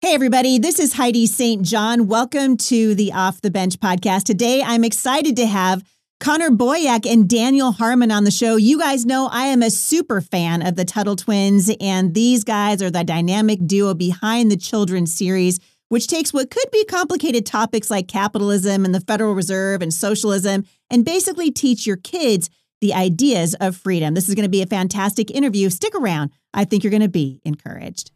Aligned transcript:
Hey, 0.00 0.14
everybody, 0.14 0.60
this 0.60 0.78
is 0.78 0.92
Heidi 0.92 1.26
St. 1.26 1.60
John. 1.62 2.06
Welcome 2.06 2.56
to 2.58 2.94
the 2.94 3.12
Off 3.12 3.40
the 3.40 3.50
Bench 3.50 3.80
podcast. 3.80 4.22
Today, 4.22 4.62
I'm 4.62 4.84
excited 4.84 5.34
to 5.34 5.46
have 5.46 5.82
Connor 6.20 6.50
Boyack 6.50 7.04
and 7.04 7.28
Daniel 7.28 7.72
Harmon 7.72 8.12
on 8.12 8.22
the 8.22 8.30
show. 8.30 8.54
You 8.54 8.78
guys 8.78 9.04
know 9.04 9.28
I 9.32 9.46
am 9.46 9.60
a 9.60 9.70
super 9.70 10.20
fan 10.20 10.64
of 10.64 10.76
the 10.76 10.84
Tuttle 10.84 11.16
Twins, 11.16 11.68
and 11.80 12.14
these 12.14 12.44
guys 12.44 12.80
are 12.80 12.92
the 12.92 13.02
dynamic 13.02 13.58
duo 13.66 13.92
behind 13.92 14.52
the 14.52 14.56
children's 14.56 15.12
series, 15.12 15.58
which 15.88 16.06
takes 16.06 16.32
what 16.32 16.52
could 16.52 16.70
be 16.70 16.84
complicated 16.84 17.44
topics 17.44 17.90
like 17.90 18.06
capitalism 18.06 18.84
and 18.84 18.94
the 18.94 19.00
Federal 19.00 19.34
Reserve 19.34 19.82
and 19.82 19.92
socialism 19.92 20.64
and 20.90 21.04
basically 21.04 21.50
teach 21.50 21.88
your 21.88 21.96
kids 21.96 22.50
the 22.80 22.94
ideas 22.94 23.56
of 23.60 23.76
freedom. 23.76 24.14
This 24.14 24.28
is 24.28 24.36
going 24.36 24.44
to 24.44 24.48
be 24.48 24.62
a 24.62 24.66
fantastic 24.66 25.32
interview. 25.32 25.68
Stick 25.70 25.96
around. 25.96 26.30
I 26.54 26.64
think 26.64 26.84
you're 26.84 26.92
going 26.92 27.02
to 27.02 27.08
be 27.08 27.40
encouraged. 27.44 28.12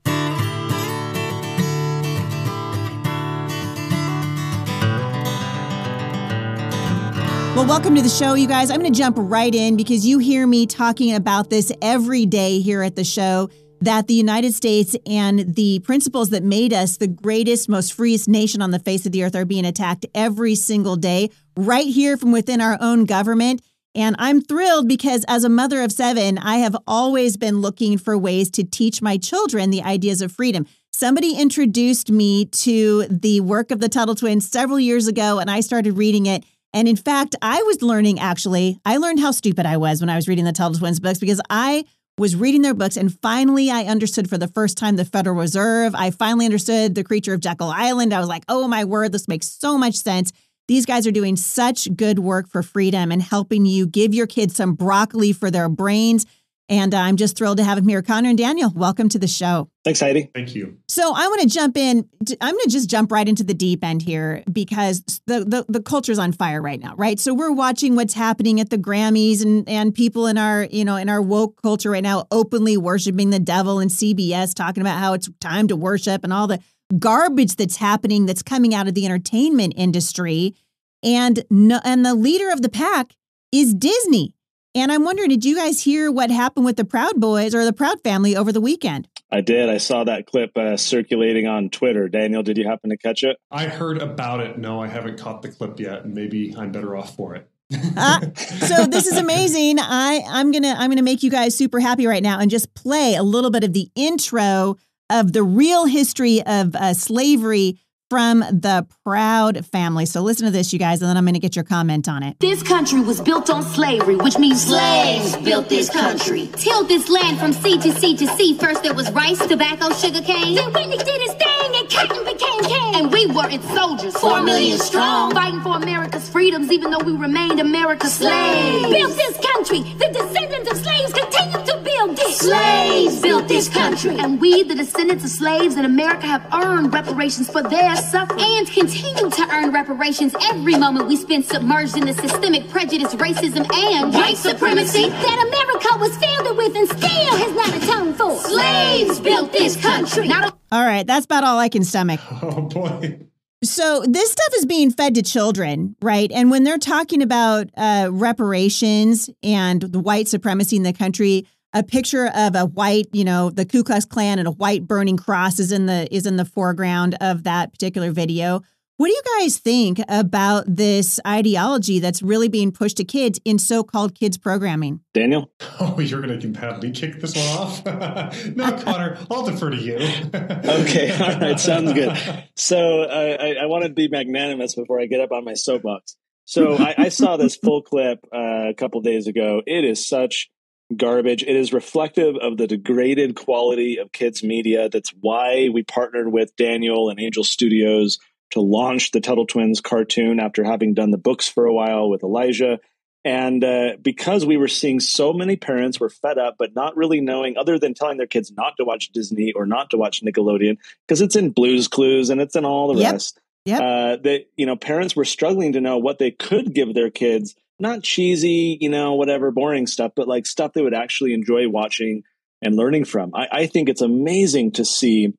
Well, 7.54 7.66
welcome 7.66 7.94
to 7.96 8.02
the 8.02 8.08
show, 8.08 8.32
you 8.32 8.48
guys. 8.48 8.70
I'm 8.70 8.80
going 8.80 8.90
to 8.90 8.98
jump 8.98 9.16
right 9.18 9.54
in 9.54 9.76
because 9.76 10.06
you 10.06 10.18
hear 10.18 10.46
me 10.46 10.66
talking 10.66 11.14
about 11.14 11.50
this 11.50 11.70
every 11.82 12.24
day 12.24 12.60
here 12.60 12.82
at 12.82 12.96
the 12.96 13.04
show 13.04 13.50
that 13.82 14.06
the 14.06 14.14
United 14.14 14.54
States 14.54 14.96
and 15.04 15.54
the 15.54 15.80
principles 15.80 16.30
that 16.30 16.42
made 16.42 16.72
us 16.72 16.96
the 16.96 17.06
greatest, 17.06 17.68
most 17.68 17.92
freest 17.92 18.26
nation 18.26 18.62
on 18.62 18.70
the 18.70 18.78
face 18.78 19.04
of 19.04 19.12
the 19.12 19.22
earth 19.22 19.36
are 19.36 19.44
being 19.44 19.66
attacked 19.66 20.06
every 20.14 20.54
single 20.54 20.96
day, 20.96 21.28
right 21.54 21.86
here 21.86 22.16
from 22.16 22.32
within 22.32 22.62
our 22.62 22.78
own 22.80 23.04
government. 23.04 23.60
And 23.94 24.16
I'm 24.18 24.40
thrilled 24.40 24.88
because 24.88 25.22
as 25.28 25.44
a 25.44 25.50
mother 25.50 25.82
of 25.82 25.92
seven, 25.92 26.38
I 26.38 26.56
have 26.56 26.74
always 26.86 27.36
been 27.36 27.60
looking 27.60 27.98
for 27.98 28.16
ways 28.16 28.50
to 28.52 28.64
teach 28.64 29.02
my 29.02 29.18
children 29.18 29.68
the 29.68 29.82
ideas 29.82 30.22
of 30.22 30.32
freedom. 30.32 30.66
Somebody 30.94 31.36
introduced 31.36 32.10
me 32.10 32.46
to 32.46 33.06
the 33.08 33.40
work 33.40 33.70
of 33.70 33.80
the 33.80 33.90
Tuttle 33.90 34.14
Twins 34.14 34.48
several 34.48 34.80
years 34.80 35.06
ago, 35.06 35.38
and 35.38 35.50
I 35.50 35.60
started 35.60 35.98
reading 35.98 36.24
it. 36.24 36.44
And 36.74 36.88
in 36.88 36.96
fact, 36.96 37.36
I 37.42 37.62
was 37.62 37.82
learning 37.82 38.18
actually, 38.18 38.80
I 38.84 38.96
learned 38.96 39.20
how 39.20 39.30
stupid 39.30 39.66
I 39.66 39.76
was 39.76 40.00
when 40.00 40.10
I 40.10 40.16
was 40.16 40.26
reading 40.26 40.44
the 40.44 40.52
Tuttle 40.52 40.78
Twins 40.78 41.00
books 41.00 41.18
because 41.18 41.40
I 41.50 41.84
was 42.18 42.36
reading 42.36 42.62
their 42.62 42.74
books 42.74 42.96
and 42.96 43.18
finally 43.20 43.70
I 43.70 43.84
understood 43.84 44.28
for 44.28 44.38
the 44.38 44.48
first 44.48 44.76
time 44.78 44.96
the 44.96 45.04
Federal 45.04 45.36
Reserve. 45.36 45.94
I 45.94 46.10
finally 46.10 46.44
understood 46.44 46.94
the 46.94 47.04
creature 47.04 47.34
of 47.34 47.40
Jekyll 47.40 47.68
Island. 47.68 48.12
I 48.12 48.20
was 48.20 48.28
like, 48.28 48.44
oh 48.48 48.68
my 48.68 48.84
word, 48.84 49.12
this 49.12 49.28
makes 49.28 49.48
so 49.48 49.76
much 49.76 49.96
sense. 49.96 50.32
These 50.68 50.86
guys 50.86 51.06
are 51.06 51.12
doing 51.12 51.36
such 51.36 51.94
good 51.96 52.18
work 52.18 52.48
for 52.48 52.62
freedom 52.62 53.10
and 53.10 53.20
helping 53.20 53.66
you 53.66 53.86
give 53.86 54.14
your 54.14 54.26
kids 54.26 54.56
some 54.56 54.74
broccoli 54.74 55.32
for 55.32 55.50
their 55.50 55.68
brains 55.68 56.24
and 56.72 56.94
uh, 56.94 56.98
I'm 56.98 57.16
just 57.16 57.36
thrilled 57.36 57.58
to 57.58 57.64
have 57.64 57.76
him 57.76 57.86
here. 57.86 58.00
Connor 58.00 58.30
and 58.30 58.38
Daniel, 58.38 58.72
welcome 58.74 59.10
to 59.10 59.18
the 59.18 59.28
show. 59.28 59.68
Thanks, 59.84 60.00
Heidi. 60.00 60.30
Thank 60.34 60.54
you. 60.54 60.78
So 60.88 61.12
I 61.14 61.28
want 61.28 61.42
to 61.42 61.46
jump 61.46 61.76
in. 61.76 62.08
I'm 62.40 62.54
going 62.54 62.64
to 62.64 62.70
just 62.70 62.88
jump 62.88 63.12
right 63.12 63.28
into 63.28 63.44
the 63.44 63.52
deep 63.52 63.84
end 63.84 64.00
here 64.00 64.42
because 64.50 65.02
the, 65.26 65.44
the, 65.44 65.66
the 65.68 65.82
culture's 65.82 66.18
on 66.18 66.32
fire 66.32 66.62
right 66.62 66.80
now, 66.80 66.94
right? 66.96 67.20
So 67.20 67.34
we're 67.34 67.52
watching 67.52 67.94
what's 67.94 68.14
happening 68.14 68.58
at 68.58 68.70
the 68.70 68.78
Grammys 68.78 69.42
and, 69.42 69.68
and 69.68 69.94
people 69.94 70.26
in 70.26 70.38
our, 70.38 70.64
you 70.64 70.82
know, 70.82 70.96
in 70.96 71.10
our 71.10 71.20
woke 71.20 71.60
culture 71.60 71.90
right 71.90 72.02
now 72.02 72.26
openly 72.30 72.78
worshiping 72.78 73.28
the 73.28 73.38
devil 73.38 73.78
and 73.78 73.90
CBS 73.90 74.54
talking 74.54 74.80
about 74.80 74.98
how 74.98 75.12
it's 75.12 75.28
time 75.42 75.68
to 75.68 75.76
worship 75.76 76.24
and 76.24 76.32
all 76.32 76.46
the 76.46 76.58
garbage 76.98 77.56
that's 77.56 77.76
happening 77.76 78.24
that's 78.24 78.42
coming 78.42 78.74
out 78.74 78.88
of 78.88 78.94
the 78.94 79.04
entertainment 79.04 79.74
industry. 79.76 80.54
And 81.02 81.44
no, 81.50 81.82
and 81.84 82.06
the 82.06 82.14
leader 82.14 82.50
of 82.50 82.62
the 82.62 82.70
pack 82.70 83.14
is 83.52 83.74
Disney. 83.74 84.34
And 84.74 84.90
I'm 84.90 85.04
wondering, 85.04 85.28
did 85.28 85.44
you 85.44 85.56
guys 85.56 85.82
hear 85.82 86.10
what 86.10 86.30
happened 86.30 86.64
with 86.64 86.76
the 86.76 86.84
Proud 86.84 87.20
Boys 87.20 87.54
or 87.54 87.64
the 87.64 87.74
Proud 87.74 88.02
family 88.02 88.34
over 88.34 88.52
the 88.52 88.60
weekend? 88.60 89.06
I 89.30 89.42
did. 89.42 89.68
I 89.68 89.78
saw 89.78 90.04
that 90.04 90.26
clip 90.26 90.56
uh, 90.56 90.76
circulating 90.76 91.46
on 91.46 91.68
Twitter. 91.68 92.08
Daniel, 92.08 92.42
did 92.42 92.56
you 92.56 92.66
happen 92.66 92.90
to 92.90 92.96
catch 92.96 93.22
it? 93.22 93.36
I 93.50 93.66
heard 93.66 94.00
about 94.00 94.40
it. 94.40 94.58
No, 94.58 94.82
I 94.82 94.88
haven't 94.88 95.18
caught 95.18 95.42
the 95.42 95.50
clip 95.50 95.78
yet, 95.78 96.06
maybe 96.06 96.54
I'm 96.56 96.72
better 96.72 96.96
off 96.96 97.14
for 97.16 97.34
it. 97.34 97.48
uh, 97.96 98.20
so 98.36 98.86
this 98.86 99.06
is 99.06 99.16
amazing. 99.16 99.78
I 99.78 100.20
I'm 100.28 100.52
gonna 100.52 100.74
I'm 100.76 100.90
gonna 100.90 101.02
make 101.02 101.22
you 101.22 101.30
guys 101.30 101.54
super 101.54 101.80
happy 101.80 102.06
right 102.06 102.22
now 102.22 102.38
and 102.38 102.50
just 102.50 102.74
play 102.74 103.14
a 103.14 103.22
little 103.22 103.50
bit 103.50 103.64
of 103.64 103.72
the 103.72 103.88
intro 103.94 104.76
of 105.08 105.32
the 105.32 105.42
real 105.42 105.86
history 105.86 106.42
of 106.42 106.76
uh, 106.76 106.92
slavery 106.92 107.78
from 108.12 108.40
the 108.40 108.86
Proud 109.04 109.64
family. 109.64 110.04
So 110.04 110.20
listen 110.20 110.44
to 110.44 110.52
this, 110.52 110.70
you 110.70 110.78
guys, 110.78 111.00
and 111.00 111.08
then 111.08 111.16
I'm 111.16 111.24
going 111.24 111.32
to 111.32 111.40
get 111.40 111.56
your 111.56 111.64
comment 111.64 112.10
on 112.10 112.22
it. 112.22 112.38
This 112.40 112.62
country 112.62 113.00
was 113.00 113.22
built 113.22 113.48
on 113.48 113.62
slavery, 113.62 114.16
which 114.16 114.38
means 114.38 114.66
slaves 114.66 115.34
built 115.38 115.70
this 115.70 115.88
country. 115.88 116.50
Tilled 116.52 116.88
this 116.88 117.08
land 117.08 117.38
from 117.38 117.54
sea 117.54 117.78
to 117.78 117.90
sea 117.90 118.14
to 118.18 118.26
sea. 118.36 118.58
First 118.58 118.82
there 118.82 118.92
was 118.92 119.10
rice, 119.12 119.38
tobacco, 119.46 119.94
sugar 119.94 120.20
cane. 120.20 120.54
Then 120.54 120.72
Whitney 120.74 120.98
did 120.98 121.20
his 121.22 121.32
thing 121.32 121.72
and 121.74 121.88
cotton 121.88 122.22
became 122.24 122.60
king. 122.64 122.94
And 122.96 123.10
we 123.10 123.26
were 123.28 123.48
its 123.48 123.66
soldiers, 123.74 124.14
four 124.14 124.42
million 124.42 124.78
strong. 124.78 125.32
Fighting 125.32 125.62
for 125.62 125.76
America's 125.76 126.28
freedoms, 126.28 126.70
even 126.70 126.90
though 126.90 127.02
we 127.02 127.16
remained 127.16 127.60
America's 127.60 128.12
slaves. 128.12 128.88
Built 128.88 129.16
this 129.16 129.38
country. 129.54 129.80
The 129.94 130.10
descendants 130.12 130.70
of 130.70 130.76
slaves 130.76 131.12
continue 131.14 131.66
to 131.66 131.80
build 131.82 132.18
it. 132.18 132.34
Slaves 132.34 133.20
built 133.20 133.48
this 133.48 133.70
country. 133.70 134.18
And 134.18 134.38
we, 134.38 134.62
the 134.64 134.74
descendants 134.74 135.24
of 135.24 135.30
slaves 135.30 135.76
in 135.76 135.86
America, 135.86 136.26
have 136.26 136.46
earned 136.52 136.92
reparations 136.92 137.50
for 137.50 137.62
their 137.62 137.96
suffer 138.02 138.34
and 138.38 138.66
continue 138.70 139.30
to 139.30 139.48
earn 139.50 139.72
reparations 139.72 140.34
every 140.50 140.76
moment 140.76 141.06
we 141.08 141.16
spend 141.16 141.44
submerged 141.44 141.96
in 141.96 142.06
the 142.06 142.14
systemic 142.14 142.68
prejudice, 142.68 143.14
racism, 143.14 143.66
and 143.74 144.12
white 144.12 144.36
supremacy 144.36 145.08
that 145.08 145.46
America 145.48 145.98
was 145.98 146.16
filled 146.18 146.56
with 146.56 146.76
and 146.76 146.88
still 146.88 147.36
has 147.36 147.54
not 147.54 147.82
atoned 147.82 148.16
for. 148.16 148.36
Slaves 148.38 149.20
built 149.20 149.52
this 149.52 149.76
country. 149.80 150.28
Not 150.28 150.58
all 150.70 150.84
right, 150.84 151.06
that's 151.06 151.26
about 151.26 151.44
all 151.44 151.58
I 151.58 151.68
can 151.68 151.84
stomach. 151.84 152.20
Oh 152.42 152.62
boy. 152.62 153.18
So 153.62 154.02
this 154.08 154.32
stuff 154.32 154.54
is 154.56 154.66
being 154.66 154.90
fed 154.90 155.14
to 155.14 155.22
children, 155.22 155.94
right? 156.02 156.30
And 156.32 156.50
when 156.50 156.64
they're 156.64 156.78
talking 156.78 157.22
about 157.22 157.68
uh, 157.76 158.08
reparations 158.10 159.30
and 159.42 159.80
the 159.80 160.00
white 160.00 160.26
supremacy 160.26 160.76
in 160.76 160.82
the 160.82 160.92
country, 160.92 161.46
a 161.72 161.82
picture 161.82 162.30
of 162.34 162.54
a 162.54 162.66
white, 162.66 163.08
you 163.12 163.24
know, 163.24 163.50
the 163.50 163.64
Ku 163.64 163.82
Klux 163.82 164.04
Klan 164.04 164.38
and 164.38 164.48
a 164.48 164.52
white 164.52 164.86
burning 164.86 165.16
cross 165.16 165.58
is 165.58 165.72
in 165.72 165.86
the 165.86 166.12
is 166.14 166.26
in 166.26 166.36
the 166.36 166.44
foreground 166.44 167.16
of 167.20 167.44
that 167.44 167.72
particular 167.72 168.10
video. 168.10 168.62
What 168.98 169.08
do 169.08 169.14
you 169.14 169.40
guys 169.40 169.58
think 169.58 170.00
about 170.06 170.64
this 170.68 171.18
ideology 171.26 171.98
that's 171.98 172.22
really 172.22 172.48
being 172.48 172.70
pushed 172.70 172.98
to 172.98 173.04
kids 173.04 173.40
in 173.44 173.58
so-called 173.58 174.14
kids 174.14 174.38
programming? 174.38 175.00
Daniel? 175.12 175.50
Oh, 175.80 175.98
you're 175.98 176.20
going 176.20 176.38
to 176.38 176.40
completely 176.40 176.92
kick 176.92 177.20
this 177.20 177.34
one 177.34 177.46
off? 177.48 177.84
no, 178.54 178.70
Connor, 178.82 179.18
I'll 179.28 179.44
defer 179.44 179.70
to 179.70 179.76
you. 179.76 179.96
okay, 180.34 181.10
all 181.20 181.40
right, 181.40 181.58
sounds 181.58 181.92
good. 181.92 182.16
So 182.54 183.02
uh, 183.02 183.36
I, 183.40 183.54
I 183.62 183.66
want 183.66 183.82
to 183.82 183.90
be 183.90 184.06
magnanimous 184.06 184.76
before 184.76 185.00
I 185.00 185.06
get 185.06 185.20
up 185.20 185.32
on 185.32 185.44
my 185.44 185.54
soapbox. 185.54 186.16
So 186.44 186.76
I, 186.76 186.94
I 186.96 187.08
saw 187.08 187.36
this 187.36 187.56
full 187.56 187.82
clip 187.82 188.20
uh, 188.32 188.68
a 188.68 188.74
couple 188.74 189.00
days 189.00 189.26
ago. 189.26 189.62
It 189.66 189.84
is 189.84 190.06
such 190.06 190.51
garbage. 190.96 191.42
It 191.42 191.56
is 191.56 191.72
reflective 191.72 192.36
of 192.36 192.56
the 192.56 192.66
degraded 192.66 193.36
quality 193.36 193.98
of 193.98 194.12
kids' 194.12 194.42
media. 194.42 194.88
That's 194.88 195.12
why 195.20 195.68
we 195.72 195.82
partnered 195.82 196.32
with 196.32 196.56
Daniel 196.56 197.10
and 197.10 197.20
Angel 197.20 197.44
Studios 197.44 198.18
to 198.50 198.60
launch 198.60 199.10
the 199.10 199.20
Tuttle 199.20 199.46
Twins 199.46 199.80
cartoon 199.80 200.38
after 200.38 200.62
having 200.62 200.94
done 200.94 201.10
the 201.10 201.18
books 201.18 201.48
for 201.48 201.66
a 201.66 201.72
while 201.72 202.08
with 202.08 202.22
Elijah. 202.22 202.80
And 203.24 203.62
uh, 203.62 203.96
because 204.02 204.44
we 204.44 204.56
were 204.56 204.68
seeing 204.68 204.98
so 204.98 205.32
many 205.32 205.56
parents 205.56 206.00
were 206.00 206.10
fed 206.10 206.38
up, 206.38 206.56
but 206.58 206.74
not 206.74 206.96
really 206.96 207.20
knowing, 207.20 207.56
other 207.56 207.78
than 207.78 207.94
telling 207.94 208.18
their 208.18 208.26
kids 208.26 208.52
not 208.52 208.76
to 208.78 208.84
watch 208.84 209.10
Disney 209.12 209.52
or 209.52 209.64
not 209.64 209.90
to 209.90 209.96
watch 209.96 210.22
Nickelodeon, 210.22 210.78
because 211.06 211.20
it's 211.20 211.36
in 211.36 211.50
Blues 211.50 211.86
Clues 211.88 212.30
and 212.30 212.40
it's 212.40 212.56
in 212.56 212.64
all 212.64 212.92
the 212.92 213.00
yep. 213.00 213.12
rest. 213.12 213.40
Yep. 213.64 213.80
Uh, 213.80 214.16
that 214.24 214.46
you 214.56 214.66
know, 214.66 214.74
parents 214.74 215.14
were 215.14 215.24
struggling 215.24 215.74
to 215.74 215.80
know 215.80 215.98
what 215.98 216.18
they 216.18 216.32
could 216.32 216.74
give 216.74 216.94
their 216.94 217.10
kids 217.10 217.54
not 217.82 218.02
cheesy, 218.02 218.78
you 218.80 218.88
know, 218.88 219.14
whatever 219.14 219.50
boring 219.50 219.86
stuff, 219.86 220.12
but 220.16 220.28
like 220.28 220.46
stuff 220.46 220.72
they 220.72 220.82
would 220.82 220.94
actually 220.94 221.34
enjoy 221.34 221.68
watching 221.68 222.22
and 222.62 222.76
learning 222.76 223.04
from. 223.04 223.34
I, 223.34 223.48
I 223.50 223.66
think 223.66 223.88
it's 223.88 224.00
amazing 224.00 224.72
to 224.72 224.84
see 224.84 225.34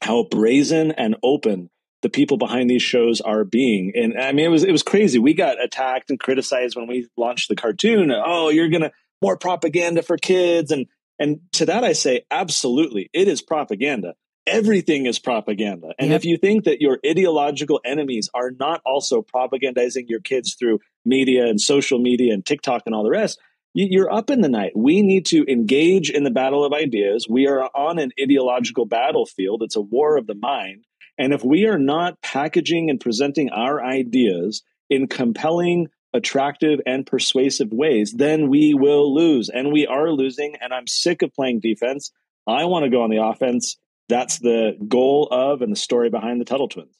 how 0.00 0.24
brazen 0.24 0.90
and 0.92 1.16
open 1.22 1.70
the 2.00 2.08
people 2.08 2.38
behind 2.38 2.68
these 2.68 2.82
shows 2.82 3.20
are 3.20 3.44
being. 3.44 3.92
And 3.94 4.18
I 4.18 4.32
mean, 4.32 4.46
it 4.46 4.48
was 4.48 4.64
it 4.64 4.72
was 4.72 4.82
crazy. 4.82 5.18
We 5.18 5.34
got 5.34 5.62
attacked 5.62 6.10
and 6.10 6.18
criticized 6.18 6.74
when 6.74 6.88
we 6.88 7.08
launched 7.16 7.48
the 7.48 7.56
cartoon. 7.56 8.10
Oh, 8.10 8.48
you're 8.48 8.70
gonna 8.70 8.90
more 9.20 9.36
propaganda 9.36 10.02
for 10.02 10.16
kids, 10.16 10.72
and 10.72 10.86
and 11.18 11.40
to 11.52 11.66
that 11.66 11.84
I 11.84 11.92
say, 11.92 12.22
absolutely, 12.30 13.08
it 13.12 13.28
is 13.28 13.40
propaganda 13.42 14.14
everything 14.46 15.06
is 15.06 15.18
propaganda. 15.18 15.92
And 15.98 16.10
yep. 16.10 16.20
if 16.20 16.24
you 16.24 16.36
think 16.36 16.64
that 16.64 16.80
your 16.80 16.98
ideological 17.06 17.80
enemies 17.84 18.28
are 18.34 18.50
not 18.50 18.80
also 18.84 19.22
propagandizing 19.22 20.08
your 20.08 20.20
kids 20.20 20.56
through 20.58 20.80
media 21.04 21.46
and 21.46 21.60
social 21.60 21.98
media 21.98 22.34
and 22.34 22.44
TikTok 22.44 22.82
and 22.86 22.94
all 22.94 23.04
the 23.04 23.10
rest, 23.10 23.38
you're 23.74 24.12
up 24.12 24.28
in 24.28 24.42
the 24.42 24.48
night. 24.48 24.72
We 24.76 25.02
need 25.02 25.24
to 25.26 25.50
engage 25.50 26.10
in 26.10 26.24
the 26.24 26.30
battle 26.30 26.64
of 26.64 26.72
ideas. 26.72 27.26
We 27.28 27.46
are 27.46 27.70
on 27.74 27.98
an 27.98 28.12
ideological 28.20 28.84
battlefield. 28.84 29.62
It's 29.62 29.76
a 29.76 29.80
war 29.80 30.18
of 30.18 30.26
the 30.26 30.34
mind. 30.34 30.84
And 31.18 31.32
if 31.32 31.42
we 31.44 31.66
are 31.66 31.78
not 31.78 32.20
packaging 32.20 32.90
and 32.90 33.00
presenting 33.00 33.50
our 33.50 33.82
ideas 33.82 34.62
in 34.90 35.06
compelling, 35.06 35.88
attractive, 36.12 36.80
and 36.84 37.06
persuasive 37.06 37.72
ways, 37.72 38.12
then 38.12 38.48
we 38.48 38.74
will 38.74 39.14
lose. 39.14 39.48
And 39.48 39.72
we 39.72 39.86
are 39.86 40.10
losing. 40.10 40.56
And 40.60 40.74
I'm 40.74 40.86
sick 40.86 41.22
of 41.22 41.32
playing 41.32 41.60
defense. 41.60 42.12
I 42.46 42.64
want 42.64 42.84
to 42.84 42.90
go 42.90 43.02
on 43.02 43.10
the 43.10 43.22
offense 43.22 43.76
that's 44.08 44.38
the 44.38 44.76
goal 44.88 45.28
of 45.30 45.62
and 45.62 45.72
the 45.72 45.76
story 45.76 46.10
behind 46.10 46.40
the 46.40 46.44
Tuttle 46.44 46.68
Twins. 46.68 46.98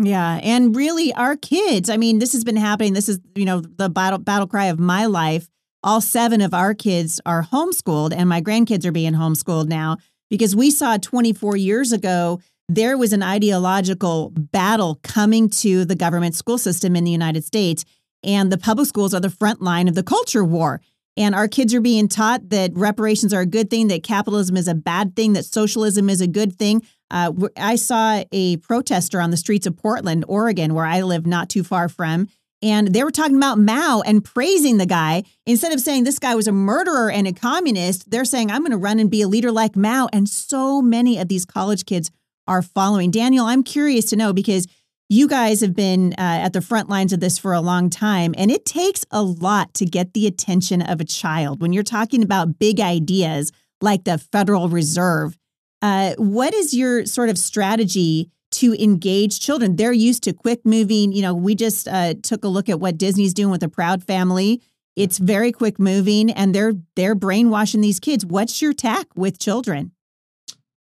Yeah, 0.00 0.38
and 0.42 0.76
really 0.76 1.12
our 1.14 1.36
kids. 1.36 1.90
I 1.90 1.96
mean, 1.96 2.18
this 2.18 2.32
has 2.32 2.44
been 2.44 2.56
happening. 2.56 2.92
This 2.92 3.08
is, 3.08 3.18
you 3.34 3.44
know, 3.44 3.60
the 3.60 3.88
battle 3.88 4.18
battle 4.18 4.46
cry 4.46 4.66
of 4.66 4.78
my 4.78 5.06
life. 5.06 5.48
All 5.82 6.00
seven 6.00 6.40
of 6.40 6.54
our 6.54 6.74
kids 6.74 7.20
are 7.26 7.42
homeschooled 7.44 8.12
and 8.14 8.28
my 8.28 8.40
grandkids 8.40 8.84
are 8.84 8.92
being 8.92 9.14
homeschooled 9.14 9.68
now 9.68 9.96
because 10.28 10.54
we 10.54 10.70
saw 10.70 10.96
24 10.96 11.56
years 11.56 11.92
ago 11.92 12.40
there 12.68 12.98
was 12.98 13.12
an 13.12 13.22
ideological 13.22 14.30
battle 14.34 15.00
coming 15.02 15.48
to 15.48 15.84
the 15.84 15.94
government 15.94 16.34
school 16.34 16.58
system 16.58 16.94
in 16.94 17.04
the 17.04 17.10
United 17.10 17.44
States 17.44 17.84
and 18.22 18.52
the 18.52 18.58
public 18.58 18.86
schools 18.86 19.14
are 19.14 19.20
the 19.20 19.30
front 19.30 19.62
line 19.62 19.88
of 19.88 19.94
the 19.94 20.02
culture 20.02 20.44
war. 20.44 20.80
And 21.18 21.34
our 21.34 21.48
kids 21.48 21.74
are 21.74 21.80
being 21.80 22.06
taught 22.06 22.48
that 22.50 22.70
reparations 22.74 23.34
are 23.34 23.40
a 23.40 23.46
good 23.46 23.68
thing, 23.68 23.88
that 23.88 24.04
capitalism 24.04 24.56
is 24.56 24.68
a 24.68 24.74
bad 24.74 25.16
thing, 25.16 25.32
that 25.32 25.44
socialism 25.44 26.08
is 26.08 26.20
a 26.20 26.28
good 26.28 26.54
thing. 26.54 26.80
Uh, 27.10 27.32
I 27.56 27.74
saw 27.74 28.22
a 28.30 28.56
protester 28.58 29.20
on 29.20 29.32
the 29.32 29.36
streets 29.36 29.66
of 29.66 29.76
Portland, 29.76 30.24
Oregon, 30.28 30.74
where 30.74 30.86
I 30.86 31.02
live 31.02 31.26
not 31.26 31.48
too 31.48 31.64
far 31.64 31.88
from, 31.88 32.28
and 32.62 32.94
they 32.94 33.02
were 33.02 33.10
talking 33.10 33.36
about 33.36 33.58
Mao 33.58 34.00
and 34.06 34.24
praising 34.24 34.78
the 34.78 34.86
guy. 34.86 35.24
Instead 35.44 35.72
of 35.72 35.80
saying 35.80 36.04
this 36.04 36.20
guy 36.20 36.36
was 36.36 36.46
a 36.46 36.52
murderer 36.52 37.10
and 37.10 37.26
a 37.26 37.32
communist, 37.32 38.08
they're 38.08 38.24
saying, 38.24 38.52
I'm 38.52 38.62
going 38.62 38.70
to 38.70 38.78
run 38.78 39.00
and 39.00 39.10
be 39.10 39.22
a 39.22 39.28
leader 39.28 39.50
like 39.50 39.74
Mao. 39.74 40.08
And 40.12 40.28
so 40.28 40.80
many 40.80 41.18
of 41.18 41.26
these 41.26 41.44
college 41.44 41.84
kids 41.84 42.12
are 42.46 42.62
following. 42.62 43.10
Daniel, 43.10 43.46
I'm 43.46 43.64
curious 43.64 44.06
to 44.06 44.16
know 44.16 44.32
because 44.32 44.66
you 45.08 45.26
guys 45.26 45.62
have 45.62 45.74
been 45.74 46.12
uh, 46.12 46.44
at 46.44 46.52
the 46.52 46.60
front 46.60 46.90
lines 46.90 47.12
of 47.12 47.20
this 47.20 47.38
for 47.38 47.52
a 47.52 47.60
long 47.60 47.88
time, 47.88 48.34
and 48.36 48.50
it 48.50 48.66
takes 48.66 49.06
a 49.10 49.22
lot 49.22 49.72
to 49.74 49.86
get 49.86 50.12
the 50.12 50.26
attention 50.26 50.82
of 50.82 51.00
a 51.00 51.04
child 51.04 51.62
when 51.62 51.72
you're 51.72 51.82
talking 51.82 52.22
about 52.22 52.58
big 52.58 52.78
ideas 52.78 53.50
like 53.80 54.04
the 54.04 54.18
Federal 54.18 54.68
Reserve. 54.68 55.38
Uh, 55.80 56.14
what 56.18 56.52
is 56.52 56.74
your 56.74 57.06
sort 57.06 57.30
of 57.30 57.38
strategy 57.38 58.30
to 58.50 58.74
engage 58.82 59.40
children? 59.40 59.76
They're 59.76 59.92
used 59.92 60.24
to 60.24 60.32
quick 60.34 60.66
moving. 60.66 61.12
You 61.12 61.22
know, 61.22 61.34
we 61.34 61.54
just 61.54 61.88
uh, 61.88 62.14
took 62.22 62.44
a 62.44 62.48
look 62.48 62.68
at 62.68 62.80
what 62.80 62.98
Disney's 62.98 63.32
doing 63.32 63.50
with 63.50 63.60
the 63.60 63.68
Proud 63.68 64.02
Family. 64.02 64.60
It's 64.94 65.18
very 65.18 65.52
quick 65.52 65.78
moving, 65.78 66.30
and 66.30 66.54
they're 66.54 66.74
they're 66.96 67.14
brainwashing 67.14 67.80
these 67.80 68.00
kids. 68.00 68.26
What's 68.26 68.60
your 68.60 68.74
tack 68.74 69.06
with 69.14 69.38
children? 69.38 69.92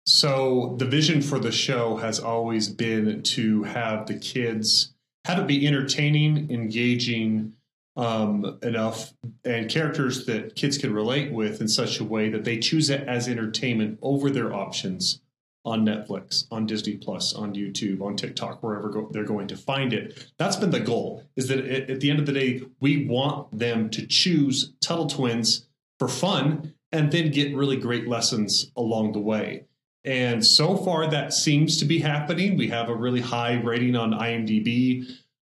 So 0.06 0.76
the 0.78 0.84
vision 0.84 1.20
for 1.20 1.38
the 1.38 1.52
show 1.52 1.96
has 1.96 2.20
always 2.20 2.68
been 2.68 3.22
to 3.22 3.64
have 3.64 4.06
the 4.06 4.18
kids 4.18 4.92
have 5.26 5.40
it 5.40 5.48
be 5.48 5.66
entertaining, 5.66 6.48
engaging 6.52 7.52
um, 7.96 8.58
enough, 8.62 9.12
and 9.44 9.68
characters 9.68 10.24
that 10.26 10.54
kids 10.54 10.78
can 10.78 10.94
relate 10.94 11.32
with 11.32 11.60
in 11.60 11.66
such 11.66 11.98
a 11.98 12.04
way 12.04 12.28
that 12.28 12.44
they 12.44 12.58
choose 12.58 12.90
it 12.90 13.08
as 13.08 13.26
entertainment 13.26 13.98
over 14.02 14.30
their 14.30 14.54
options 14.54 15.20
on 15.64 15.84
Netflix, 15.84 16.44
on 16.52 16.64
Disney 16.64 16.96
Plus, 16.96 17.34
on 17.34 17.56
YouTube, 17.56 18.00
on 18.00 18.14
TikTok, 18.14 18.62
wherever 18.62 18.88
go, 18.88 19.08
they're 19.10 19.24
going 19.24 19.48
to 19.48 19.56
find 19.56 19.92
it. 19.92 20.30
That's 20.38 20.54
been 20.54 20.70
the 20.70 20.78
goal. 20.78 21.24
Is 21.34 21.48
that 21.48 21.58
at, 21.58 21.90
at 21.90 22.00
the 22.00 22.08
end 22.08 22.20
of 22.20 22.26
the 22.26 22.32
day, 22.32 22.62
we 22.78 23.08
want 23.08 23.58
them 23.58 23.90
to 23.90 24.06
choose 24.06 24.74
Tuttle 24.80 25.08
Twins 25.08 25.66
for 25.98 26.06
fun 26.06 26.72
and 26.92 27.10
then 27.10 27.32
get 27.32 27.56
really 27.56 27.76
great 27.76 28.06
lessons 28.06 28.70
along 28.76 29.10
the 29.10 29.18
way. 29.18 29.64
And 30.06 30.46
so 30.46 30.76
far, 30.76 31.10
that 31.10 31.34
seems 31.34 31.78
to 31.78 31.84
be 31.84 31.98
happening. 31.98 32.56
We 32.56 32.68
have 32.68 32.88
a 32.88 32.94
really 32.94 33.20
high 33.20 33.54
rating 33.54 33.96
on 33.96 34.12
IMDb, 34.12 35.04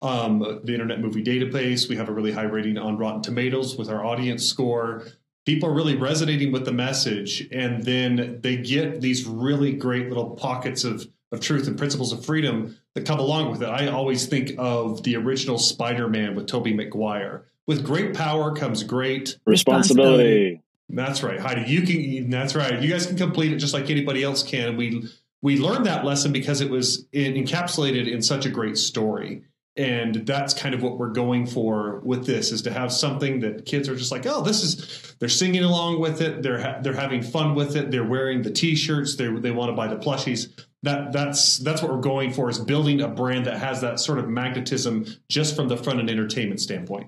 um, 0.03 0.61
the 0.63 0.73
Internet 0.73 1.01
Movie 1.01 1.23
Database. 1.23 1.89
We 1.89 1.95
have 1.95 2.07
a 2.07 2.13
really 2.13 2.31
high 2.31 2.43
rating 2.43 2.77
on 2.77 2.97
Rotten 2.97 3.23
Tomatoes 3.23 3.75
with 3.77 3.89
our 3.89 4.05
audience 4.05 4.45
score. 4.45 5.07
People 5.47 5.69
are 5.69 5.73
really 5.73 5.97
resonating 5.97 6.51
with 6.51 6.65
the 6.65 6.71
message, 6.71 7.47
and 7.51 7.83
then 7.83 8.39
they 8.41 8.57
get 8.57 9.01
these 9.01 9.25
really 9.25 9.73
great 9.73 10.07
little 10.07 10.29
pockets 10.29 10.83
of, 10.83 11.07
of 11.31 11.41
truth 11.41 11.67
and 11.67 11.77
principles 11.77 12.13
of 12.13 12.23
freedom 12.23 12.77
that 12.93 13.07
come 13.07 13.19
along 13.19 13.49
with 13.49 13.63
it. 13.63 13.67
I 13.67 13.87
always 13.87 14.27
think 14.27 14.53
of 14.59 15.01
the 15.01 15.15
original 15.15 15.57
Spider 15.57 16.07
Man 16.07 16.35
with 16.35 16.45
Tobey 16.45 16.73
Maguire. 16.73 17.45
With 17.65 17.83
great 17.83 18.13
power 18.13 18.55
comes 18.55 18.83
great 18.83 19.39
responsibility. 19.45 20.62
That's 20.89 21.23
right, 21.23 21.39
Heidi. 21.39 21.69
You 21.71 21.81
can. 21.81 22.29
That's 22.29 22.55
right. 22.55 22.81
You 22.81 22.89
guys 22.89 23.05
can 23.05 23.17
complete 23.17 23.51
it 23.51 23.57
just 23.57 23.73
like 23.73 23.89
anybody 23.89 24.23
else 24.23 24.43
can. 24.43 24.77
We 24.77 25.09
we 25.41 25.57
learned 25.57 25.85
that 25.85 26.05
lesson 26.05 26.31
because 26.31 26.61
it 26.61 26.69
was 26.69 27.05
encapsulated 27.13 28.11
in 28.11 28.21
such 28.21 28.45
a 28.45 28.49
great 28.49 28.77
story, 28.77 29.43
and 29.75 30.15
that's 30.27 30.53
kind 30.53 30.75
of 30.75 30.83
what 30.83 30.97
we're 30.97 31.11
going 31.11 31.47
for 31.47 31.99
with 32.03 32.25
this: 32.25 32.51
is 32.51 32.61
to 32.63 32.71
have 32.71 32.91
something 32.91 33.39
that 33.39 33.65
kids 33.65 33.89
are 33.89 33.95
just 33.95 34.11
like, 34.11 34.25
oh, 34.25 34.41
this 34.41 34.63
is. 34.63 35.15
They're 35.19 35.29
singing 35.29 35.63
along 35.63 35.99
with 35.99 36.21
it. 36.21 36.43
They're 36.43 36.61
ha- 36.61 36.79
they're 36.81 36.93
having 36.93 37.23
fun 37.23 37.55
with 37.55 37.75
it. 37.75 37.89
They're 37.89 38.07
wearing 38.07 38.41
the 38.41 38.51
T-shirts. 38.51 39.15
They 39.15 39.27
they 39.27 39.51
want 39.51 39.69
to 39.69 39.75
buy 39.75 39.87
the 39.87 39.95
plushies. 39.97 40.49
That 40.83 41.11
that's 41.13 41.57
that's 41.59 41.81
what 41.81 41.91
we're 41.91 42.01
going 42.01 42.33
for: 42.33 42.49
is 42.49 42.59
building 42.59 43.01
a 43.01 43.07
brand 43.07 43.45
that 43.45 43.57
has 43.57 43.81
that 43.81 43.99
sort 43.99 44.19
of 44.19 44.27
magnetism 44.29 45.05
just 45.29 45.55
from 45.55 45.69
the 45.69 45.77
front 45.77 46.01
and 46.01 46.09
entertainment 46.09 46.59
standpoint. 46.59 47.07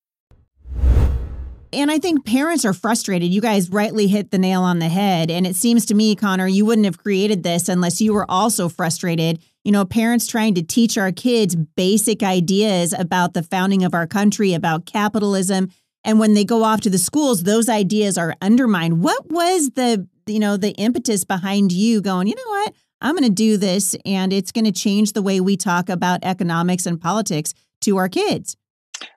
And 1.73 1.89
I 1.89 1.99
think 1.99 2.25
parents 2.25 2.65
are 2.65 2.73
frustrated. 2.73 3.31
You 3.31 3.39
guys 3.39 3.69
rightly 3.69 4.07
hit 4.07 4.31
the 4.31 4.37
nail 4.37 4.61
on 4.61 4.79
the 4.79 4.89
head. 4.89 5.31
And 5.31 5.47
it 5.47 5.55
seems 5.55 5.85
to 5.85 5.93
me, 5.93 6.15
Connor, 6.15 6.47
you 6.47 6.65
wouldn't 6.65 6.85
have 6.85 6.97
created 6.97 7.43
this 7.43 7.69
unless 7.69 8.01
you 8.01 8.13
were 8.13 8.29
also 8.29 8.67
frustrated. 8.67 9.41
You 9.63 9.71
know, 9.71 9.85
parents 9.85 10.27
trying 10.27 10.55
to 10.55 10.63
teach 10.63 10.97
our 10.97 11.11
kids 11.11 11.55
basic 11.55 12.23
ideas 12.23 12.93
about 12.93 13.33
the 13.33 13.43
founding 13.43 13.83
of 13.83 13.93
our 13.93 14.07
country, 14.07 14.53
about 14.53 14.85
capitalism. 14.85 15.71
And 16.03 16.19
when 16.19 16.33
they 16.33 16.43
go 16.43 16.63
off 16.63 16.81
to 16.81 16.89
the 16.89 16.97
schools, 16.97 17.43
those 17.43 17.69
ideas 17.69 18.17
are 18.17 18.35
undermined. 18.41 19.01
What 19.01 19.29
was 19.29 19.69
the, 19.71 20.07
you 20.25 20.39
know, 20.39 20.57
the 20.57 20.71
impetus 20.71 21.23
behind 21.23 21.71
you 21.71 22.01
going, 22.01 22.27
you 22.27 22.35
know 22.35 22.49
what? 22.49 22.73
I'm 23.01 23.15
going 23.15 23.27
to 23.27 23.33
do 23.33 23.57
this 23.57 23.95
and 24.05 24.31
it's 24.31 24.51
going 24.51 24.65
to 24.65 24.71
change 24.71 25.13
the 25.13 25.21
way 25.21 25.39
we 25.39 25.57
talk 25.57 25.89
about 25.89 26.19
economics 26.23 26.85
and 26.85 26.99
politics 26.99 27.53
to 27.81 27.97
our 27.97 28.09
kids. 28.09 28.57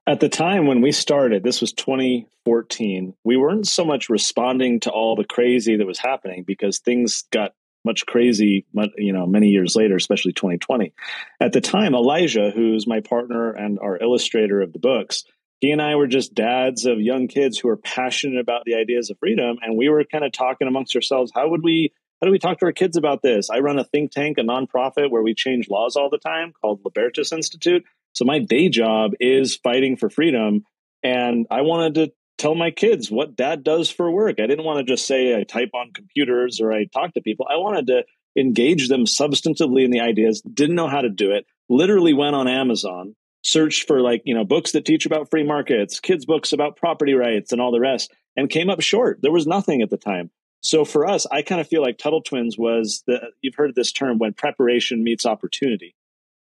At 0.07 0.21
the 0.21 0.29
time 0.29 0.67
when 0.67 0.81
we 0.81 0.93
started, 0.93 1.43
this 1.43 1.61
was 1.61 1.73
2014, 1.73 3.15
we 3.25 3.37
weren't 3.37 3.67
so 3.67 3.85
much 3.85 4.09
responding 4.09 4.81
to 4.81 4.91
all 4.91 5.17
the 5.17 5.25
crazy 5.25 5.77
that 5.77 5.87
was 5.87 5.99
happening 5.99 6.45
because 6.47 6.79
things 6.79 7.25
got 7.31 7.53
much 7.85 8.07
crazy, 8.07 8.67
you 8.97 9.13
know, 9.13 9.27
many 9.27 9.49
years 9.49 9.77
later, 9.77 9.97
especially 9.97 10.33
2020. 10.33 10.93
At 11.41 11.53
the 11.53 11.61
time, 11.61 11.95
Elijah, 11.95 12.51
who's 12.51 12.87
my 12.87 13.01
partner 13.01 13.53
and 13.53 13.79
our 13.79 13.99
illustrator 14.01 14.63
of 14.63 14.73
the 14.73 14.79
books, 14.79 15.25
he 15.61 15.71
and 15.71 15.83
I 15.83 15.95
were 15.97 16.07
just 16.07 16.35
dads 16.35 16.87
of 16.87 17.01
young 17.01 17.29
kids 17.29 17.59
who 17.59 17.69
were 17.69 17.77
passionate 17.77 18.41
about 18.41 18.65
the 18.65 18.75
ideas 18.75 19.11
of 19.11 19.19
freedom. 19.19 19.59
And 19.63 19.77
we 19.77 19.89
were 19.89 20.05
kind 20.05 20.25
of 20.25 20.33
talking 20.33 20.67
amongst 20.67 20.97
ourselves, 20.97 21.33
how 21.35 21.49
would 21.51 21.63
we 21.63 21.93
how 22.21 22.27
do 22.27 22.33
we 22.33 22.39
talk 22.39 22.59
to 22.61 22.67
our 22.67 22.73
kids 22.73 22.97
about 22.97 23.21
this? 23.21 23.51
I 23.51 23.59
run 23.59 23.79
a 23.79 23.85
think 23.85 24.11
tank, 24.11 24.39
a 24.39 24.43
nonprofit 24.43 25.11
where 25.11 25.23
we 25.23 25.35
change 25.35 25.69
laws 25.69 25.95
all 25.95 26.09
the 26.09 26.17
time 26.17 26.55
called 26.59 26.81
Libertas 26.83 27.33
Institute. 27.33 27.85
So 28.15 28.25
my 28.25 28.39
day 28.39 28.69
job 28.69 29.13
is 29.21 29.57
fighting 29.57 29.97
for 29.97 30.09
freedom. 30.09 30.65
And 31.03 31.47
I 31.51 31.61
wanted 31.61 31.95
to 31.97 32.13
tell 32.39 32.55
my 32.55 32.71
kids 32.71 33.11
what 33.11 33.37
dad 33.37 33.63
does 33.63 33.91
for 33.91 34.11
work. 34.11 34.41
I 34.41 34.47
didn't 34.47 34.65
want 34.65 34.79
to 34.79 34.93
just 34.93 35.07
say 35.07 35.39
I 35.39 35.45
type 35.45 35.71
on 35.75 35.93
computers 35.93 36.61
or 36.61 36.73
I 36.73 36.87
talk 36.87 37.15
to 37.15 37.21
people. 37.21 37.47
I 37.51 37.57
wanted 37.57 37.89
to 37.89 38.05
engage 38.37 38.89
them 38.89 39.05
substantively 39.05 39.85
in 39.85 39.91
the 39.91 40.01
ideas, 40.01 40.41
didn't 40.43 40.77
know 40.77 40.89
how 40.89 41.01
to 41.01 41.11
do 41.11 41.33
it, 41.33 41.47
literally 41.69 42.15
went 42.15 42.35
on 42.35 42.49
Amazon, 42.49 43.15
searched 43.45 43.87
for 43.87 44.01
like, 44.01 44.23
you 44.25 44.35
know, 44.35 44.45
books 44.45 44.73
that 44.73 44.85
teach 44.85 45.07
about 45.07 45.31
free 45.31 45.45
markets, 45.45 46.01
kids' 46.01 46.27
books 46.27 46.53
about 46.53 46.77
property 46.77 47.15
rights 47.15 47.53
and 47.53 47.61
all 47.61 47.71
the 47.71 47.81
rest, 47.81 48.13
and 48.37 48.51
came 48.51 48.71
up 48.71 48.81
short. 48.81 49.21
There 49.23 49.31
was 49.31 49.47
nothing 49.47 49.83
at 49.83 49.91
the 49.91 49.97
time. 49.97 50.31
So 50.63 50.85
for 50.85 51.07
us, 51.07 51.27
I 51.31 51.43
kind 51.43 51.61
of 51.61 51.69
feel 51.69 51.83
like 51.83 51.99
Tuttle 51.99 52.23
Twins 52.23 52.57
was 52.59 53.05
the, 53.07 53.21
you've 53.43 53.55
heard 53.55 53.75
this 53.75 53.93
term 53.93 54.19
when 54.19 54.33
preparation 54.33 55.05
meets 55.05 55.27
opportunity 55.27 55.95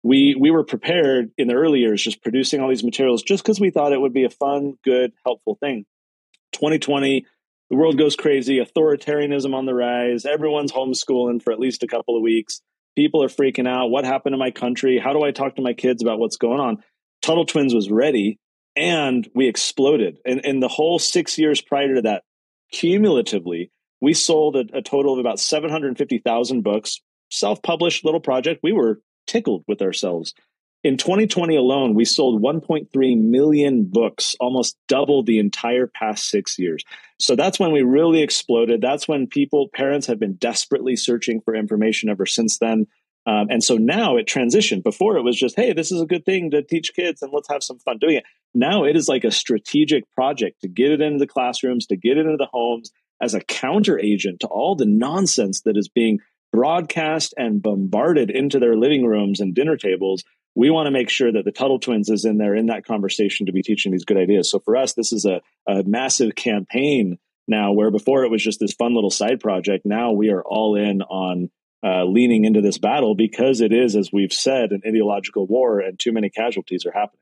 we 0.04 0.36
we 0.40 0.52
were 0.52 0.64
prepared 0.64 1.32
in 1.38 1.48
the 1.48 1.56
early 1.56 1.80
years 1.80 2.04
just 2.04 2.22
producing 2.22 2.60
all 2.62 2.70
these 2.70 2.84
materials 2.84 3.24
just 3.24 3.44
because 3.44 3.60
we 3.60 3.70
thought 3.70 3.94
it 3.94 4.02
would 4.02 4.14
be 4.14 4.26
a 4.26 4.30
fun 4.30 4.78
good 4.84 5.14
helpful 5.26 5.58
thing. 5.60 5.86
2020 6.54 7.26
the 7.70 7.76
world 7.76 7.98
goes 7.98 8.16
crazy 8.16 8.60
authoritarianism 8.60 9.56
on 9.56 9.66
the 9.66 9.74
rise 9.74 10.26
everyone's 10.26 10.72
homeschooling 10.72 11.42
for 11.42 11.52
at 11.52 11.60
least 11.60 11.82
a 11.82 11.88
couple 11.88 12.16
of 12.16 12.22
weeks 12.22 12.62
people 12.96 13.24
are 13.24 13.28
freaking 13.28 13.68
out 13.68 13.88
what 13.88 14.06
happened 14.06 14.34
to 14.34 14.38
my 14.38 14.52
country 14.52 15.00
how 15.00 15.14
do 15.14 15.24
i 15.24 15.32
talk 15.32 15.56
to 15.56 15.64
my 15.64 15.74
kids 15.74 16.04
about 16.04 16.20
what's 16.20 16.38
going 16.38 16.60
on? 16.60 16.84
Tuttle 17.24 17.46
twins 17.46 17.74
was 17.74 17.90
ready 17.90 18.38
and 18.76 19.30
we 19.34 19.48
exploded. 19.48 20.18
And 20.26 20.42
in 20.42 20.60
the 20.60 20.68
whole 20.68 21.00
six 21.00 21.38
years 21.38 21.62
prior 21.62 21.96
to 21.96 22.02
that 22.04 22.24
cumulatively 22.72 23.72
we 24.04 24.14
sold 24.14 24.58
a, 24.58 24.66
a 24.74 24.82
total 24.82 25.14
of 25.14 25.20
about 25.20 25.40
750,000 25.40 26.62
books, 26.62 27.00
self 27.32 27.64
published 27.64 28.04
little 28.04 28.20
project. 28.20 28.60
We 28.62 28.74
were 28.74 29.00
tickled 29.34 29.64
with 29.68 29.82
ourselves. 29.82 30.34
In 30.84 30.98
2020 30.98 31.56
alone, 31.56 31.96
we 31.96 32.04
sold 32.04 32.44
1.3 32.44 33.22
million 33.22 33.86
books, 33.86 34.36
almost 34.40 34.78
double 34.88 35.24
the 35.24 35.40
entire 35.40 35.88
past 35.88 36.30
six 36.30 36.60
years. 36.60 36.84
So 37.20 37.38
that's 37.38 37.58
when 37.58 37.72
we 37.72 37.84
really 37.84 38.22
exploded. 38.22 38.82
That's 38.82 39.08
when 39.08 39.28
people, 39.28 39.70
parents 39.74 40.08
have 40.08 40.20
been 40.20 40.36
desperately 40.36 40.98
searching 40.98 41.40
for 41.40 41.56
information 41.56 42.10
ever 42.10 42.26
since 42.26 42.60
then. 42.60 42.88
Um, 43.26 43.48
and 43.50 43.64
so 43.64 43.78
now 43.78 44.18
it 44.18 44.28
transitioned. 44.28 44.84
Before 44.84 45.16
it 45.16 45.24
was 45.24 45.40
just, 45.40 45.56
hey, 45.56 45.72
this 45.72 45.94
is 45.94 46.02
a 46.02 46.06
good 46.06 46.26
thing 46.26 46.52
to 46.52 46.62
teach 46.62 46.94
kids 46.94 47.22
and 47.22 47.32
let's 47.34 47.48
have 47.50 47.64
some 47.64 47.80
fun 47.80 47.98
doing 47.98 48.18
it. 48.18 48.26
Now 48.54 48.84
it 48.84 48.98
is 48.98 49.08
like 49.08 49.24
a 49.24 49.32
strategic 49.32 50.12
project 50.12 50.62
to 50.62 50.68
get 50.68 50.92
it 50.92 51.00
into 51.00 51.20
the 51.20 51.28
classrooms, 51.28 51.86
to 51.88 51.96
get 51.96 52.18
it 52.18 52.26
into 52.26 52.38
the 52.38 52.50
homes 52.52 52.92
as 53.22 53.34
a 53.34 53.40
counter 53.40 53.98
agent 53.98 54.42
to 54.42 54.48
all 54.48 54.76
the 54.76 54.86
nonsense 54.86 55.62
that 55.62 55.78
is 55.78 55.88
being 55.88 56.20
broadcast 56.54 57.34
and 57.36 57.62
bombarded 57.62 58.30
into 58.30 58.60
their 58.60 58.78
living 58.78 59.06
rooms 59.06 59.42
and 59.42 59.56
dinner 59.56 59.76
tables. 59.76 60.24
We 60.56 60.70
want 60.70 60.86
to 60.86 60.92
make 60.92 61.10
sure 61.10 61.32
that 61.32 61.46
the 61.46 61.52
Tuttle 61.52 61.80
Twins 61.80 62.10
is 62.10 62.26
in 62.26 62.38
there 62.38 62.56
in 62.56 62.68
that 62.68 62.86
conversation 62.86 63.48
to 63.48 63.52
be 63.52 63.64
teaching 63.64 63.92
these 63.92 64.06
good 64.06 64.18
ideas. 64.18 64.52
So 64.52 64.60
for 64.60 64.78
us, 64.78 64.94
this 64.94 65.12
is 65.12 65.26
a, 65.26 65.42
a 65.68 65.84
massive 65.84 66.36
campaign 66.36 67.18
now 67.48 67.74
where 67.74 67.90
before 67.90 68.24
it 68.24 68.30
was 68.30 68.44
just 68.44 68.60
this 68.60 68.74
fun 68.74 68.94
little 68.94 69.10
side 69.10 69.40
project. 69.40 69.84
Now 69.84 70.12
we 70.12 70.30
are 70.30 70.44
all 70.44 70.76
in 70.76 71.02
on 71.02 71.50
uh, 71.84 72.06
leaning 72.06 72.46
into 72.46 72.62
this 72.62 72.78
battle 72.78 73.16
because 73.16 73.60
it 73.60 73.74
is, 73.74 73.96
as 73.96 74.12
we've 74.14 74.32
said, 74.32 74.72
an 74.72 74.82
ideological 74.88 75.48
war 75.48 75.80
and 75.80 76.00
too 76.00 76.14
many 76.14 76.30
casualties 76.30 76.86
are 76.86 76.94
happening. 76.94 77.20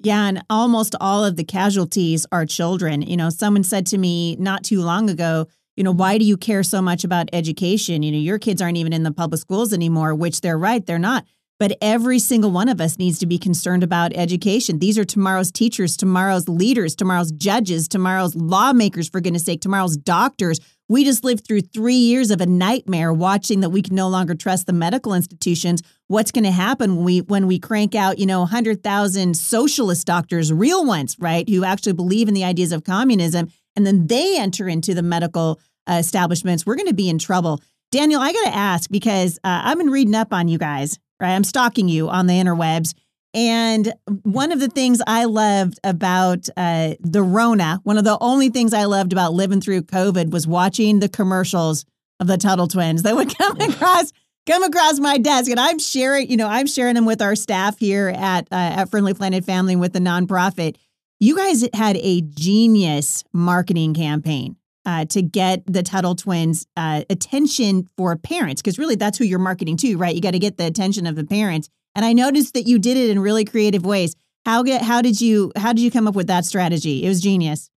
Yeah, 0.00 0.26
and 0.26 0.44
almost 0.50 0.96
all 1.00 1.24
of 1.24 1.36
the 1.36 1.44
casualties 1.44 2.26
are 2.32 2.44
children. 2.44 3.02
You 3.02 3.16
know, 3.16 3.30
someone 3.30 3.62
said 3.62 3.86
to 3.86 3.98
me 3.98 4.36
not 4.36 4.64
too 4.64 4.82
long 4.82 5.08
ago, 5.08 5.46
you 5.76 5.84
know, 5.84 5.90
mm-hmm. 5.90 5.98
why 5.98 6.18
do 6.18 6.24
you 6.24 6.36
care 6.36 6.62
so 6.62 6.80
much 6.80 7.04
about 7.04 7.28
education? 7.32 8.02
You 8.02 8.12
know, 8.12 8.18
your 8.18 8.38
kids 8.38 8.62
aren't 8.62 8.76
even 8.76 8.92
in 8.92 9.02
the 9.02 9.12
public 9.12 9.40
schools 9.40 9.72
anymore, 9.72 10.14
which 10.14 10.40
they're 10.40 10.58
right, 10.58 10.84
they're 10.84 10.98
not. 10.98 11.24
But 11.60 11.76
every 11.80 12.18
single 12.18 12.50
one 12.50 12.68
of 12.68 12.80
us 12.80 12.98
needs 12.98 13.20
to 13.20 13.26
be 13.26 13.38
concerned 13.38 13.84
about 13.84 14.12
education. 14.14 14.80
These 14.80 14.98
are 14.98 15.04
tomorrow's 15.04 15.52
teachers, 15.52 15.96
tomorrow's 15.96 16.48
leaders, 16.48 16.96
tomorrow's 16.96 17.30
judges, 17.30 17.86
tomorrow's 17.86 18.34
lawmakers, 18.34 19.08
for 19.08 19.20
goodness 19.20 19.44
sake, 19.44 19.60
tomorrow's 19.60 19.96
doctors. 19.96 20.58
We 20.88 21.04
just 21.04 21.24
lived 21.24 21.46
through 21.46 21.62
three 21.62 21.94
years 21.94 22.30
of 22.30 22.40
a 22.40 22.46
nightmare 22.46 23.12
watching 23.12 23.60
that 23.60 23.70
we 23.70 23.82
can 23.82 23.94
no 23.94 24.08
longer 24.08 24.34
trust 24.34 24.66
the 24.66 24.72
medical 24.72 25.14
institutions. 25.14 25.80
What's 26.08 26.32
going 26.32 26.44
to 26.44 26.50
happen 26.50 26.96
when 26.96 27.04
we 27.04 27.20
when 27.20 27.46
we 27.46 27.58
crank 27.58 27.94
out, 27.94 28.18
you 28.18 28.26
know, 28.26 28.40
100,000 28.40 29.34
socialist 29.34 30.06
doctors, 30.06 30.52
real 30.52 30.84
ones, 30.84 31.16
right, 31.20 31.48
who 31.48 31.64
actually 31.64 31.94
believe 31.94 32.28
in 32.28 32.34
the 32.34 32.44
ideas 32.44 32.72
of 32.72 32.84
communism, 32.84 33.48
and 33.76 33.86
then 33.86 34.06
they 34.06 34.38
enter 34.38 34.68
into 34.68 34.94
the 34.94 35.02
medical 35.02 35.60
uh, 35.88 35.94
establishments? 35.94 36.64
We're 36.66 36.76
going 36.76 36.88
to 36.88 36.94
be 36.94 37.08
in 37.08 37.18
trouble. 37.18 37.62
Daniel, 37.90 38.20
I 38.20 38.32
got 38.32 38.44
to 38.44 38.56
ask 38.56 38.90
because 38.90 39.38
uh, 39.44 39.62
I've 39.64 39.78
been 39.78 39.90
reading 39.90 40.14
up 40.14 40.32
on 40.32 40.48
you 40.48 40.58
guys 40.58 40.98
right? 41.20 41.34
I'm 41.34 41.44
stalking 41.44 41.88
you 41.88 42.08
on 42.08 42.26
the 42.26 42.34
interwebs. 42.34 42.94
And 43.32 43.92
one 44.22 44.52
of 44.52 44.60
the 44.60 44.68
things 44.68 45.02
I 45.06 45.24
loved 45.24 45.80
about 45.82 46.48
uh, 46.56 46.94
the 47.00 47.22
Rona, 47.22 47.80
one 47.82 47.98
of 47.98 48.04
the 48.04 48.16
only 48.20 48.48
things 48.48 48.72
I 48.72 48.84
loved 48.84 49.12
about 49.12 49.32
living 49.32 49.60
through 49.60 49.82
COVID 49.82 50.30
was 50.30 50.46
watching 50.46 51.00
the 51.00 51.08
commercials 51.08 51.84
of 52.20 52.28
the 52.28 52.38
Tuttle 52.38 52.68
twins 52.68 53.02
that 53.02 53.16
would 53.16 53.36
come 53.36 53.60
across 53.60 54.12
come 54.46 54.62
across 54.62 55.00
my 55.00 55.16
desk, 55.16 55.50
and 55.50 55.58
I'm 55.58 55.78
sharing, 55.78 56.30
you 56.30 56.36
know, 56.36 56.46
I'm 56.46 56.66
sharing 56.66 56.94
them 56.94 57.06
with 57.06 57.22
our 57.22 57.34
staff 57.34 57.78
here 57.78 58.10
at 58.10 58.46
uh, 58.52 58.54
at 58.76 58.90
Firmly 58.90 59.14
Planted 59.14 59.44
Family 59.44 59.74
with 59.74 59.94
the 59.94 60.00
nonprofit. 60.00 60.76
You 61.24 61.38
guys 61.38 61.66
had 61.72 61.96
a 61.96 62.20
genius 62.20 63.24
marketing 63.32 63.94
campaign 63.94 64.56
uh, 64.84 65.06
to 65.06 65.22
get 65.22 65.62
the 65.66 65.82
Tuttle 65.82 66.14
twins 66.14 66.66
uh, 66.76 67.04
attention 67.08 67.88
for 67.96 68.14
parents, 68.18 68.60
because 68.60 68.78
really 68.78 68.94
that's 68.94 69.16
who 69.16 69.24
you're 69.24 69.38
marketing 69.38 69.78
to, 69.78 69.96
right? 69.96 70.14
You 70.14 70.20
got 70.20 70.32
to 70.32 70.38
get 70.38 70.58
the 70.58 70.66
attention 70.66 71.06
of 71.06 71.16
the 71.16 71.24
parents. 71.24 71.70
And 71.94 72.04
I 72.04 72.12
noticed 72.12 72.52
that 72.52 72.66
you 72.66 72.78
did 72.78 72.98
it 72.98 73.08
in 73.08 73.20
really 73.20 73.46
creative 73.46 73.86
ways. 73.86 74.14
How 74.44 74.62
get 74.62 74.82
how 74.82 75.00
did 75.00 75.18
you 75.18 75.50
how 75.56 75.72
did 75.72 75.80
you 75.80 75.90
come 75.90 76.06
up 76.06 76.14
with 76.14 76.26
that 76.26 76.44
strategy? 76.44 77.06
It 77.06 77.08
was 77.08 77.22
genius. 77.22 77.70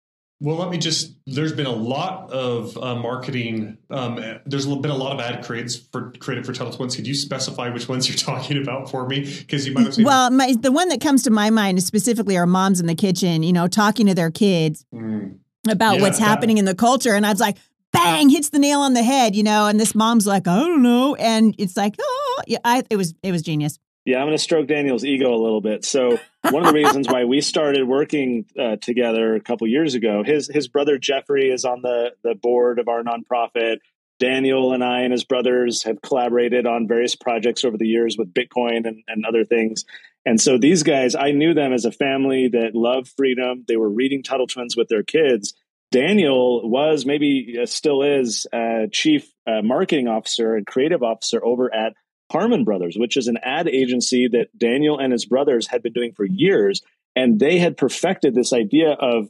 Well, 0.45 0.57
let 0.57 0.69
me 0.69 0.77
just. 0.77 1.13
There's 1.25 1.53
been 1.53 1.65
a 1.65 1.71
lot 1.71 2.31
of 2.31 2.77
uh, 2.77 2.95
marketing. 2.95 3.79
Um, 3.89 4.23
there's 4.45 4.67
been 4.67 4.91
a 4.91 4.95
lot 4.95 5.11
of 5.13 5.19
ad 5.19 5.43
creates 5.43 5.75
for 5.75 6.11
created 6.19 6.45
for 6.45 6.53
Tuttle 6.53 6.71
Twins. 6.71 6.95
Could 6.95 7.07
you 7.07 7.15
specify 7.15 7.69
which 7.69 7.89
ones 7.89 8.07
you're 8.07 8.17
talking 8.35 8.61
about 8.61 8.91
for 8.91 9.07
me? 9.07 9.21
Because 9.21 9.67
you 9.67 9.73
might 9.73 9.85
have 9.85 9.95
seen. 9.95 10.05
Well, 10.05 10.29
my, 10.29 10.53
the 10.53 10.71
one 10.71 10.89
that 10.89 11.01
comes 11.01 11.23
to 11.23 11.31
my 11.31 11.49
mind 11.49 11.79
is 11.79 11.85
specifically 11.85 12.37
our 12.37 12.45
moms 12.45 12.79
in 12.79 12.85
the 12.85 12.95
kitchen. 12.95 13.41
You 13.41 13.53
know, 13.53 13.67
talking 13.67 14.05
to 14.05 14.13
their 14.13 14.31
kids. 14.31 14.85
Mm 14.93 15.39
about 15.67 15.95
yeah, 15.95 16.01
what's 16.01 16.19
happening 16.19 16.57
in 16.57 16.65
the 16.65 16.75
culture. 16.75 17.13
And 17.13 17.25
I 17.25 17.31
was 17.31 17.39
like, 17.39 17.57
bang, 17.91 18.29
hits 18.29 18.49
the 18.49 18.59
nail 18.59 18.81
on 18.81 18.93
the 18.93 19.03
head, 19.03 19.35
you 19.35 19.43
know. 19.43 19.67
And 19.67 19.79
this 19.79 19.95
mom's 19.95 20.27
like, 20.27 20.47
I 20.47 20.59
don't 20.59 20.83
know, 20.83 21.15
and 21.15 21.55
it's 21.57 21.77
like, 21.77 21.95
oh, 21.99 22.41
yeah, 22.47 22.59
I, 22.63 22.83
it 22.89 22.97
was 22.97 23.13
it 23.23 23.31
was 23.31 23.41
genius. 23.41 23.79
Yeah, 24.05 24.17
I'm 24.17 24.27
going 24.27 24.37
to 24.37 24.43
stroke 24.43 24.67
Daniel's 24.67 25.03
ego 25.03 25.33
a 25.33 25.41
little 25.41 25.61
bit. 25.61 25.83
So 25.83 26.19
one 26.51 26.63
of 26.63 26.67
the 26.67 26.79
reasons 26.79 27.07
why 27.07 27.25
we 27.25 27.41
started 27.41 27.87
working 27.87 28.45
uh, 28.57 28.75
together 28.75 29.33
a 29.33 29.41
couple 29.41 29.67
years 29.67 29.95
ago, 29.95 30.23
his 30.23 30.47
his 30.47 30.67
brother 30.67 30.99
Jeffrey 30.99 31.49
is 31.49 31.65
on 31.65 31.81
the 31.81 32.11
the 32.23 32.35
board 32.35 32.77
of 32.77 32.87
our 32.87 33.03
nonprofit. 33.03 33.77
Daniel 34.19 34.71
and 34.73 34.83
I 34.83 35.01
and 35.01 35.11
his 35.11 35.25
brothers 35.25 35.83
have 35.83 36.01
collaborated 36.01 36.65
on 36.65 36.87
various 36.87 37.15
projects 37.15 37.65
over 37.65 37.77
the 37.77 37.87
years 37.87 38.15
with 38.17 38.33
Bitcoin 38.33 38.87
and, 38.87 39.03
and 39.07 39.25
other 39.25 39.43
things. 39.43 39.83
And 40.25 40.39
so 40.39 40.57
these 40.57 40.83
guys, 40.83 41.15
I 41.15 41.31
knew 41.31 41.53
them 41.53 41.73
as 41.73 41.83
a 41.83 41.91
family 41.91 42.47
that 42.47 42.71
loved 42.73 43.11
freedom. 43.17 43.65
They 43.67 43.75
were 43.75 43.89
reading 43.89 44.23
Tuttle 44.23 44.47
Twins 44.47 44.77
with 44.77 44.87
their 44.87 45.03
kids. 45.03 45.53
Daniel 45.91 46.69
was, 46.69 47.05
maybe 47.05 47.57
uh, 47.61 47.65
still 47.65 48.01
is, 48.03 48.47
uh, 48.53 48.87
chief 48.91 49.29
uh, 49.45 49.61
marketing 49.61 50.07
officer 50.07 50.55
and 50.55 50.65
creative 50.65 51.03
officer 51.03 51.45
over 51.45 51.73
at 51.73 51.93
Harmon 52.31 52.63
Brothers, 52.63 52.95
which 52.97 53.17
is 53.17 53.27
an 53.27 53.37
ad 53.43 53.67
agency 53.67 54.27
that 54.27 54.47
Daniel 54.57 54.97
and 54.97 55.11
his 55.11 55.25
brothers 55.25 55.67
had 55.67 55.83
been 55.83 55.93
doing 55.93 56.11
for 56.11 56.25
years. 56.25 56.81
And 57.15 57.39
they 57.39 57.59
had 57.59 57.77
perfected 57.77 58.35
this 58.35 58.51
idea 58.51 58.91
of 58.91 59.29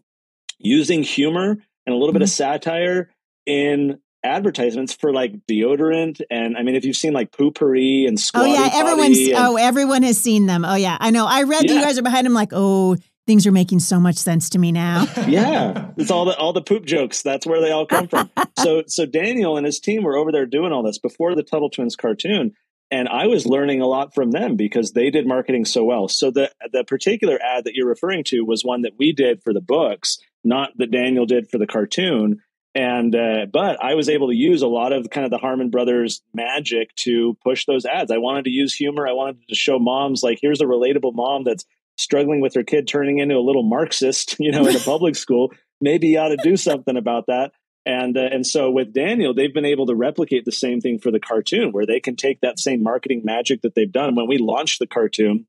using 0.57 1.03
humor 1.03 1.57
and 1.85 1.93
a 1.93 1.97
little 1.97 2.07
mm-hmm. 2.07 2.13
bit 2.13 2.21
of 2.23 2.29
mm-hmm. 2.29 2.35
satire 2.35 3.09
in 3.45 3.99
advertisements 4.23 4.93
for 4.93 5.13
like 5.13 5.33
deodorant 5.47 6.19
and 6.31 6.57
I 6.57 6.63
mean 6.63 6.75
if 6.75 6.83
you've 6.83 6.95
seen 6.95 7.13
like 7.13 7.31
Poo-Pourri 7.31 8.07
and 8.07 8.19
Squatty 8.19 8.49
Oh 8.49 8.53
yeah, 8.53 8.69
everyone's 8.73 9.19
and, 9.19 9.37
oh 9.37 9.55
everyone 9.55 10.01
has 10.01 10.17
seen 10.17 10.47
them. 10.47 10.65
Oh 10.65 10.73
yeah, 10.73 10.97
I 10.99 11.11
know. 11.11 11.27
I 11.27 11.43
read 11.43 11.65
yeah. 11.65 11.75
you 11.75 11.81
guys 11.81 11.99
are 11.99 12.01
behind 12.01 12.25
them 12.25 12.33
like, 12.33 12.49
"Oh, 12.51 12.97
things 13.27 13.45
are 13.45 13.51
making 13.51 13.79
so 13.79 13.99
much 13.99 14.15
sense 14.15 14.49
to 14.51 14.59
me 14.59 14.71
now." 14.71 15.05
yeah. 15.27 15.91
It's 15.97 16.09
all 16.09 16.25
the 16.25 16.35
all 16.37 16.53
the 16.53 16.63
poop 16.63 16.85
jokes. 16.85 17.21
That's 17.21 17.45
where 17.45 17.61
they 17.61 17.71
all 17.71 17.85
come 17.85 18.07
from. 18.07 18.31
so 18.57 18.81
so 18.87 19.05
Daniel 19.05 19.57
and 19.57 19.65
his 19.65 19.79
team 19.79 20.03
were 20.03 20.17
over 20.17 20.31
there 20.31 20.47
doing 20.47 20.71
all 20.71 20.81
this 20.81 20.97
before 20.97 21.35
the 21.35 21.43
Tuttle 21.43 21.69
Twins 21.69 21.95
cartoon 21.95 22.53
and 22.91 23.07
I 23.07 23.27
was 23.27 23.45
learning 23.45 23.81
a 23.81 23.87
lot 23.87 24.13
from 24.13 24.31
them 24.31 24.55
because 24.55 24.91
they 24.91 25.09
did 25.09 25.27
marketing 25.27 25.65
so 25.65 25.83
well. 25.83 26.07
So 26.07 26.31
the 26.31 26.51
the 26.71 26.83
particular 26.83 27.39
ad 27.41 27.65
that 27.65 27.73
you're 27.75 27.87
referring 27.87 28.23
to 28.25 28.41
was 28.41 28.63
one 28.63 28.83
that 28.83 28.93
we 28.97 29.11
did 29.11 29.41
for 29.43 29.53
the 29.53 29.61
books, 29.61 30.17
not 30.43 30.71
that 30.77 30.91
Daniel 30.91 31.25
did 31.25 31.49
for 31.49 31.57
the 31.57 31.67
cartoon 31.67 32.41
and 32.75 33.15
uh, 33.15 33.45
but 33.51 33.81
I 33.81 33.95
was 33.95 34.09
able 34.09 34.27
to 34.27 34.35
use 34.35 34.61
a 34.61 34.67
lot 34.67 34.91
of 34.91 35.09
kind 35.09 35.23
of 35.23 35.31
the 35.31 35.37
Harmon 35.37 35.69
brothers 35.69 36.21
magic 36.33 36.93
to 36.97 37.37
push 37.41 37.65
those 37.65 37.85
ads. 37.85 38.11
I 38.11 38.17
wanted 38.17 38.43
to 38.45 38.51
use 38.51 38.75
humor. 38.75 39.07
I 39.07 39.13
wanted 39.13 39.47
to 39.47 39.55
show 39.55 39.79
moms 39.79 40.21
like 40.21 40.39
here's 40.41 40.59
a 40.59 40.65
relatable 40.65 41.15
mom 41.15 41.45
that's 41.45 41.63
struggling 41.97 42.41
with 42.41 42.53
her 42.55 42.63
kid 42.63 42.85
turning 42.85 43.19
into 43.19 43.35
a 43.35 43.39
little 43.39 43.63
Marxist, 43.63 44.35
you 44.39 44.51
know, 44.51 44.67
in 44.67 44.75
a 44.75 44.79
public 44.79 45.15
school. 45.15 45.53
Maybe 45.79 46.09
you 46.09 46.19
ought 46.19 46.29
to 46.29 46.37
do 46.43 46.57
something 46.57 46.97
about 46.97 47.27
that. 47.27 47.53
And 47.85 48.17
uh, 48.17 48.21
and 48.31 48.45
so 48.45 48.71
with 48.71 48.93
Daniel, 48.93 49.33
they've 49.33 49.53
been 49.53 49.65
able 49.65 49.85
to 49.87 49.95
replicate 49.95 50.43
the 50.43 50.51
same 50.51 50.81
thing 50.81 50.97
for 50.97 51.11
the 51.11 51.19
cartoon, 51.19 51.71
where 51.71 51.85
they 51.85 51.99
can 51.99 52.15
take 52.15 52.41
that 52.41 52.59
same 52.59 52.81
marketing 52.81 53.21
magic 53.23 53.61
that 53.61 53.75
they've 53.75 53.91
done. 53.91 54.15
When 54.15 54.27
we 54.27 54.39
launched 54.39 54.79
the 54.79 54.87
cartoon, 54.87 55.45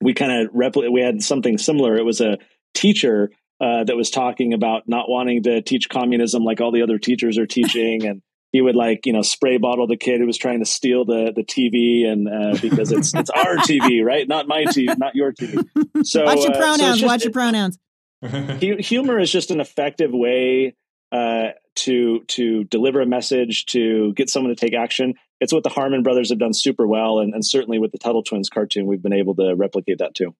we 0.00 0.12
kind 0.12 0.32
of 0.32 0.50
replicate. 0.52 0.92
We 0.92 1.00
had 1.00 1.22
something 1.22 1.56
similar. 1.56 1.96
It 1.96 2.04
was 2.04 2.20
a 2.20 2.38
teacher 2.74 3.30
uh, 3.58 3.84
that 3.84 3.96
was 3.96 4.10
talking 4.10 4.52
about 4.52 4.82
not 4.86 5.08
wanting 5.08 5.44
to 5.44 5.62
teach 5.62 5.88
communism 5.88 6.44
like 6.44 6.60
all 6.60 6.72
the 6.72 6.82
other 6.82 6.98
teachers 6.98 7.38
are 7.38 7.46
teaching, 7.46 8.06
and 8.06 8.20
he 8.52 8.60
would 8.60 8.76
like 8.76 9.06
you 9.06 9.14
know 9.14 9.22
spray 9.22 9.56
bottle 9.56 9.86
the 9.86 9.96
kid 9.96 10.20
who 10.20 10.26
was 10.26 10.36
trying 10.36 10.58
to 10.58 10.66
steal 10.66 11.06
the 11.06 11.32
the 11.34 11.42
TV, 11.42 12.06
and 12.06 12.28
uh, 12.28 12.58
because 12.60 12.92
it's 12.92 13.14
it's 13.14 13.30
our 13.30 13.56
TV, 13.56 14.04
right? 14.04 14.28
Not 14.28 14.46
my 14.46 14.64
TV, 14.64 14.94
not 14.98 15.14
your 15.14 15.32
TV. 15.32 15.64
So 16.04 16.24
watch 16.24 16.40
your 16.40 16.52
pronouns. 16.52 16.80
Uh, 16.82 16.86
so 16.86 16.92
just, 16.92 17.04
watch 17.06 17.24
your 17.24 17.32
pronouns. 17.32 17.78
humor 18.86 19.18
is 19.18 19.32
just 19.32 19.50
an 19.50 19.60
effective 19.60 20.10
way 20.12 20.74
uh, 21.12 21.48
to 21.76 22.20
to 22.28 22.64
deliver 22.64 23.00
a 23.00 23.06
message 23.06 23.66
to 23.66 24.12
get 24.14 24.28
someone 24.28 24.54
to 24.54 24.60
take 24.60 24.74
action. 24.74 25.14
It's 25.40 25.52
what 25.52 25.62
the 25.62 25.68
Harmon 25.68 26.02
brothers 26.02 26.30
have 26.30 26.38
done 26.38 26.52
super 26.52 26.86
well, 26.86 27.20
and, 27.20 27.32
and 27.32 27.44
certainly 27.44 27.78
with 27.78 27.92
the 27.92 27.98
Tuttle 27.98 28.22
Twins 28.22 28.48
cartoon, 28.48 28.86
we've 28.86 29.02
been 29.02 29.12
able 29.12 29.34
to 29.36 29.54
replicate 29.54 29.98
that 29.98 30.14
too. 30.14 30.34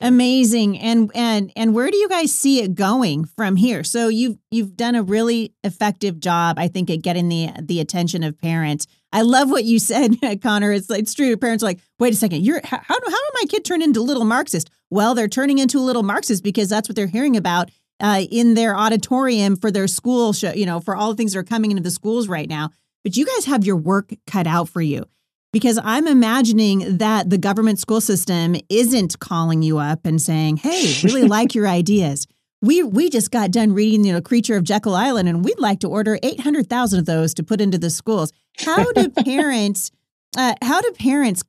Amazing. 0.00 0.78
And 0.78 1.10
and 1.14 1.52
and 1.56 1.74
where 1.74 1.90
do 1.90 1.96
you 1.96 2.08
guys 2.08 2.32
see 2.32 2.60
it 2.60 2.74
going 2.74 3.24
from 3.24 3.56
here? 3.56 3.84
So 3.84 4.08
you've 4.08 4.36
you've 4.50 4.76
done 4.76 4.96
a 4.96 5.02
really 5.02 5.54
effective 5.62 6.18
job, 6.18 6.58
I 6.58 6.68
think, 6.68 6.90
at 6.90 7.02
getting 7.02 7.28
the 7.28 7.50
the 7.62 7.80
attention 7.80 8.22
of 8.22 8.38
parents. 8.38 8.86
I 9.12 9.22
love 9.22 9.50
what 9.50 9.64
you 9.64 9.78
said, 9.78 10.16
Connor. 10.42 10.72
It's 10.72 10.90
it's 10.90 11.14
true. 11.14 11.36
Parents 11.36 11.62
are 11.62 11.66
like, 11.66 11.80
wait 11.98 12.12
a 12.12 12.16
second, 12.16 12.44
you're 12.44 12.60
how 12.64 12.80
how, 12.82 12.98
did 12.98 13.14
my 13.34 13.44
kid 13.48 13.64
turn 13.64 13.82
into 13.82 14.02
little 14.02 14.24
Marxist? 14.24 14.68
Well, 14.90 15.14
they're 15.14 15.28
turning 15.28 15.58
into 15.58 15.78
a 15.78 15.80
little 15.80 16.02
Marxist 16.02 16.42
because 16.42 16.68
that's 16.68 16.88
what 16.88 16.96
they're 16.96 17.06
hearing 17.06 17.36
about 17.36 17.70
uh, 18.00 18.22
in 18.30 18.54
their 18.54 18.76
auditorium 18.76 19.56
for 19.56 19.70
their 19.70 19.86
school 19.88 20.32
show, 20.32 20.52
you 20.52 20.66
know, 20.66 20.80
for 20.80 20.96
all 20.96 21.10
the 21.10 21.16
things 21.16 21.32
that 21.32 21.38
are 21.38 21.44
coming 21.44 21.70
into 21.70 21.82
the 21.82 21.90
schools 21.90 22.28
right 22.28 22.48
now. 22.48 22.70
But 23.02 23.16
you 23.16 23.26
guys 23.26 23.44
have 23.46 23.64
your 23.64 23.76
work 23.76 24.12
cut 24.26 24.46
out 24.46 24.68
for 24.68 24.80
you 24.80 25.04
because 25.52 25.78
I'm 25.82 26.06
imagining 26.06 26.98
that 26.98 27.30
the 27.30 27.38
government 27.38 27.78
school 27.78 28.00
system 28.00 28.56
isn't 28.68 29.18
calling 29.18 29.62
you 29.62 29.78
up 29.78 30.06
and 30.06 30.20
saying, 30.20 30.58
"Hey, 30.58 30.94
really 31.04 31.24
like 31.28 31.54
your 31.54 31.68
ideas." 31.68 32.26
We 32.62 32.82
we 32.82 33.10
just 33.10 33.30
got 33.30 33.50
done 33.50 33.72
reading, 33.72 34.04
you 34.04 34.12
know, 34.14 34.22
Creature 34.22 34.56
of 34.56 34.64
Jekyll 34.64 34.94
Island, 34.94 35.28
and 35.28 35.44
we'd 35.44 35.60
like 35.60 35.80
to 35.80 35.88
order 35.88 36.18
eight 36.22 36.40
hundred 36.40 36.68
thousand 36.70 37.00
of 37.00 37.06
those 37.06 37.34
to 37.34 37.42
put 37.42 37.60
into 37.60 37.78
the 37.78 37.90
schools. 37.90 38.32
How 38.58 38.90
do 38.92 39.08
parents? 39.24 39.90
uh, 40.36 40.54
how 40.62 40.80
do 40.80 40.90
parents 40.92 41.42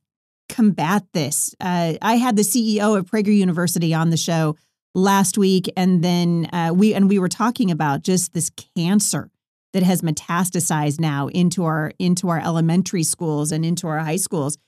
combat 0.48 1.04
this? 1.12 1.54
Uh, 1.60 1.94
I 2.00 2.16
had 2.16 2.36
the 2.36 2.42
CEO 2.42 2.96
of 2.96 3.06
Prager 3.06 3.34
University 3.34 3.94
on 3.94 4.10
the 4.10 4.16
show 4.16 4.56
last 4.96 5.36
week, 5.36 5.70
and 5.76 6.02
then 6.02 6.48
uh, 6.52 6.72
we 6.74 6.94
and 6.94 7.08
we 7.08 7.18
were 7.18 7.28
talking 7.28 7.70
about 7.70 8.02
just 8.02 8.32
this 8.32 8.50
cancer 8.74 9.30
that 9.72 9.82
has 9.82 10.02
metastasized 10.02 10.98
now 10.98 11.28
into 11.28 11.64
our 11.64 11.92
into 11.98 12.28
our 12.28 12.40
elementary 12.40 13.04
schools 13.04 13.52
and 13.52 13.64
into 13.64 13.86
our 13.86 13.98
high 14.00 14.16
schools. 14.16 14.58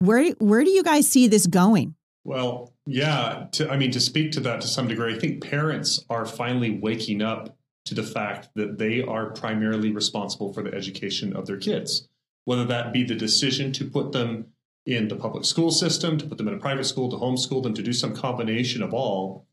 Where 0.00 0.32
where 0.40 0.64
do 0.64 0.70
you 0.70 0.82
guys 0.82 1.08
see 1.08 1.28
this 1.28 1.46
going? 1.46 1.94
Well, 2.24 2.74
yeah, 2.86 3.46
to, 3.52 3.70
I 3.70 3.76
mean 3.76 3.92
to 3.92 4.00
speak 4.00 4.32
to 4.32 4.40
that 4.40 4.60
to 4.60 4.66
some 4.66 4.88
degree, 4.88 5.14
I 5.14 5.18
think 5.18 5.42
parents 5.42 6.04
are 6.10 6.26
finally 6.26 6.70
waking 6.70 7.22
up 7.22 7.56
to 7.84 7.94
the 7.94 8.02
fact 8.02 8.48
that 8.56 8.78
they 8.78 9.00
are 9.00 9.30
primarily 9.30 9.92
responsible 9.92 10.52
for 10.52 10.64
the 10.64 10.74
education 10.74 11.34
of 11.36 11.46
their 11.46 11.56
kids, 11.56 12.08
whether 12.44 12.64
that 12.64 12.92
be 12.92 13.04
the 13.04 13.14
decision 13.14 13.72
to 13.74 13.88
put 13.88 14.10
them 14.10 14.46
in 14.84 15.06
the 15.06 15.14
public 15.14 15.44
school 15.44 15.70
system, 15.70 16.18
to 16.18 16.26
put 16.26 16.38
them 16.38 16.48
in 16.48 16.54
a 16.54 16.58
private 16.58 16.84
school, 16.84 17.08
to 17.10 17.16
homeschool 17.16 17.62
them, 17.62 17.74
to 17.74 17.82
do 17.82 17.92
some 17.92 18.14
combination 18.14 18.82
of 18.82 18.92
all 18.92 19.46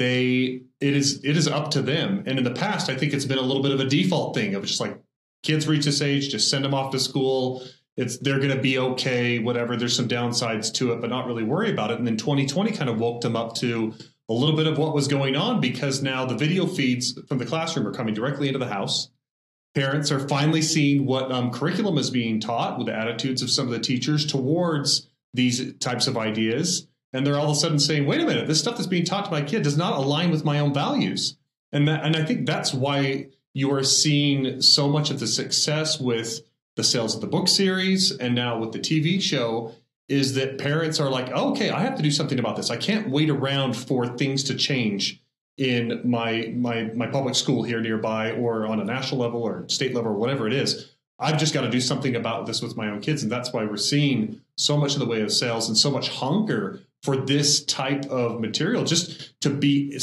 they 0.00 0.62
it 0.80 0.96
is 0.96 1.22
it 1.22 1.36
is 1.36 1.46
up 1.46 1.70
to 1.72 1.82
them. 1.82 2.24
And 2.26 2.38
in 2.38 2.44
the 2.44 2.50
past, 2.50 2.88
I 2.88 2.96
think 2.96 3.12
it's 3.12 3.26
been 3.26 3.38
a 3.38 3.42
little 3.42 3.62
bit 3.62 3.70
of 3.70 3.80
a 3.80 3.84
default 3.84 4.34
thing 4.34 4.54
of 4.54 4.64
just 4.64 4.80
like 4.80 4.98
kids 5.42 5.68
reach 5.68 5.84
this 5.84 6.00
age, 6.00 6.30
just 6.30 6.48
send 6.48 6.64
them 6.64 6.72
off 6.72 6.90
to 6.92 6.98
school. 6.98 7.62
It's 7.98 8.16
they're 8.16 8.38
going 8.38 8.56
to 8.56 8.62
be 8.62 8.78
okay, 8.78 9.40
whatever. 9.40 9.76
There's 9.76 9.94
some 9.94 10.08
downsides 10.08 10.72
to 10.74 10.92
it, 10.92 11.02
but 11.02 11.10
not 11.10 11.26
really 11.26 11.44
worry 11.44 11.70
about 11.70 11.90
it. 11.90 11.98
And 11.98 12.06
then 12.06 12.16
2020 12.16 12.72
kind 12.72 12.88
of 12.88 12.98
woke 12.98 13.20
them 13.20 13.36
up 13.36 13.54
to 13.56 13.92
a 14.30 14.32
little 14.32 14.56
bit 14.56 14.66
of 14.66 14.78
what 14.78 14.94
was 14.94 15.06
going 15.06 15.36
on 15.36 15.60
because 15.60 16.02
now 16.02 16.24
the 16.24 16.36
video 16.36 16.66
feeds 16.66 17.20
from 17.28 17.36
the 17.36 17.44
classroom 17.44 17.86
are 17.86 17.92
coming 17.92 18.14
directly 18.14 18.48
into 18.48 18.58
the 18.58 18.68
house. 18.68 19.10
Parents 19.74 20.10
are 20.10 20.26
finally 20.28 20.62
seeing 20.62 21.04
what 21.04 21.30
um, 21.30 21.50
curriculum 21.50 21.98
is 21.98 22.10
being 22.10 22.40
taught 22.40 22.78
with 22.78 22.86
the 22.86 22.96
attitudes 22.96 23.42
of 23.42 23.50
some 23.50 23.66
of 23.66 23.72
the 23.72 23.78
teachers 23.80 24.24
towards 24.24 25.08
these 25.34 25.76
types 25.78 26.06
of 26.06 26.16
ideas 26.16 26.86
and 27.12 27.26
they're 27.26 27.38
all 27.38 27.50
of 27.50 27.56
a 27.56 27.60
sudden 27.60 27.78
saying, 27.78 28.06
"Wait 28.06 28.20
a 28.20 28.26
minute, 28.26 28.46
this 28.46 28.60
stuff 28.60 28.76
that's 28.76 28.86
being 28.86 29.04
taught 29.04 29.26
to 29.26 29.30
my 29.30 29.42
kid 29.42 29.62
does 29.62 29.76
not 29.76 29.96
align 29.96 30.30
with 30.30 30.44
my 30.44 30.58
own 30.58 30.72
values." 30.72 31.36
And 31.72 31.86
that, 31.88 32.04
and 32.04 32.16
I 32.16 32.24
think 32.24 32.46
that's 32.46 32.74
why 32.74 33.26
you 33.52 33.72
are 33.72 33.82
seeing 33.82 34.60
so 34.60 34.88
much 34.88 35.10
of 35.10 35.20
the 35.20 35.26
success 35.26 36.00
with 36.00 36.40
the 36.76 36.84
sales 36.84 37.14
of 37.14 37.20
the 37.20 37.26
book 37.26 37.48
series 37.48 38.12
and 38.12 38.34
now 38.34 38.58
with 38.58 38.72
the 38.72 38.78
TV 38.78 39.20
show 39.20 39.72
is 40.08 40.34
that 40.34 40.58
parents 40.58 40.98
are 40.98 41.10
like, 41.10 41.30
oh, 41.34 41.50
"Okay, 41.50 41.70
I 41.70 41.80
have 41.80 41.96
to 41.96 42.02
do 42.02 42.10
something 42.10 42.38
about 42.38 42.56
this. 42.56 42.70
I 42.70 42.76
can't 42.76 43.10
wait 43.10 43.30
around 43.30 43.76
for 43.76 44.06
things 44.06 44.44
to 44.44 44.54
change." 44.54 45.20
in 45.58 46.00
my 46.04 46.50
my 46.56 46.84
my 46.94 47.06
public 47.06 47.34
school 47.34 47.62
here 47.62 47.82
nearby 47.82 48.30
or 48.32 48.66
on 48.66 48.80
a 48.80 48.84
national 48.84 49.20
level 49.20 49.42
or 49.42 49.68
state 49.68 49.94
level 49.94 50.10
or 50.10 50.14
whatever 50.14 50.46
it 50.46 50.54
is 50.54 50.90
I've 51.20 51.38
just 51.38 51.52
got 51.52 51.60
to 51.60 51.70
do 51.70 51.80
something 51.80 52.16
about 52.16 52.46
this 52.46 52.62
with 52.62 52.76
my 52.76 52.88
own 52.88 53.00
kids. 53.02 53.22
And 53.22 53.30
that's 53.30 53.52
why 53.52 53.64
we're 53.64 53.76
seeing 53.76 54.40
so 54.56 54.78
much 54.78 54.94
in 54.94 55.00
the 55.00 55.06
way 55.06 55.20
of 55.20 55.30
sales 55.30 55.68
and 55.68 55.76
so 55.76 55.90
much 55.90 56.08
hunger 56.08 56.80
for 57.02 57.16
this 57.16 57.64
type 57.64 58.04
of 58.06 58.40
material 58.40 58.84
just 58.84 59.40
to 59.40 59.50
be 59.50 59.98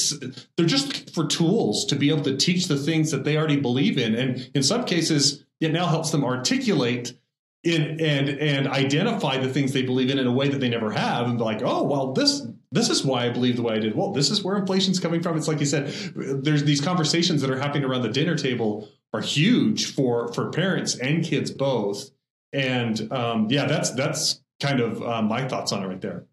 they're 0.55 0.65
just 0.65 1.13
for 1.13 1.27
tools 1.27 1.85
to 1.85 1.95
be 1.95 2.09
able 2.09 2.23
to 2.23 2.35
teach 2.35 2.67
the 2.67 2.77
things 2.77 3.11
that 3.11 3.23
they 3.23 3.37
already 3.37 3.59
believe 3.59 3.97
in. 3.97 4.15
And 4.15 4.49
in 4.53 4.63
some 4.63 4.83
cases 4.83 5.45
it 5.59 5.71
now 5.71 5.87
helps 5.87 6.11
them 6.11 6.23
articulate 6.23 7.17
in 7.63 7.99
and 7.99 8.29
and 8.29 8.67
identify 8.67 9.37
the 9.37 9.49
things 9.49 9.73
they 9.73 9.81
believe 9.81 10.09
in 10.09 10.19
in 10.19 10.27
a 10.27 10.31
way 10.31 10.47
that 10.47 10.59
they 10.59 10.69
never 10.69 10.91
have 10.91 11.27
and 11.27 11.37
be 11.37 11.43
like 11.43 11.61
oh 11.63 11.83
well 11.83 12.13
this 12.13 12.45
this 12.71 12.89
is 12.89 13.03
why 13.03 13.25
i 13.25 13.29
believe 13.29 13.55
the 13.55 13.61
way 13.61 13.75
i 13.75 13.79
did. 13.79 13.95
Well 13.95 14.11
this 14.11 14.29
is 14.29 14.43
where 14.43 14.57
inflation's 14.57 14.99
coming 14.99 15.21
from. 15.21 15.37
It's 15.37 15.47
like 15.47 15.59
you 15.59 15.65
said 15.65 15.87
there's 16.15 16.63
these 16.63 16.81
conversations 16.81 17.41
that 17.41 17.49
are 17.49 17.59
happening 17.59 17.83
around 17.83 18.03
the 18.03 18.09
dinner 18.09 18.35
table 18.35 18.89
are 19.13 19.21
huge 19.21 19.93
for 19.93 20.33
for 20.33 20.49
parents 20.49 20.95
and 20.95 21.23
kids 21.23 21.51
both. 21.51 22.09
And 22.53 23.11
um, 23.11 23.47
yeah 23.49 23.65
that's 23.65 23.91
that's 23.91 24.41
kind 24.59 24.79
of 24.79 25.01
uh, 25.03 25.21
my 25.21 25.47
thoughts 25.47 25.71
on 25.71 25.83
it 25.83 25.87
right 25.87 26.01
there 26.01 26.25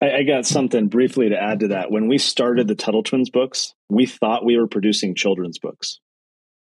I, 0.00 0.18
I 0.18 0.22
got 0.22 0.46
something 0.46 0.88
briefly 0.88 1.30
to 1.30 1.40
add 1.40 1.60
to 1.60 1.68
that. 1.68 1.90
When 1.90 2.08
we 2.08 2.18
started 2.18 2.68
the 2.68 2.74
Tuttle 2.74 3.02
Twins 3.02 3.30
books, 3.30 3.74
we 3.88 4.06
thought 4.06 4.44
we 4.44 4.56
were 4.56 4.68
producing 4.68 5.14
children's 5.14 5.58
books. 5.58 6.00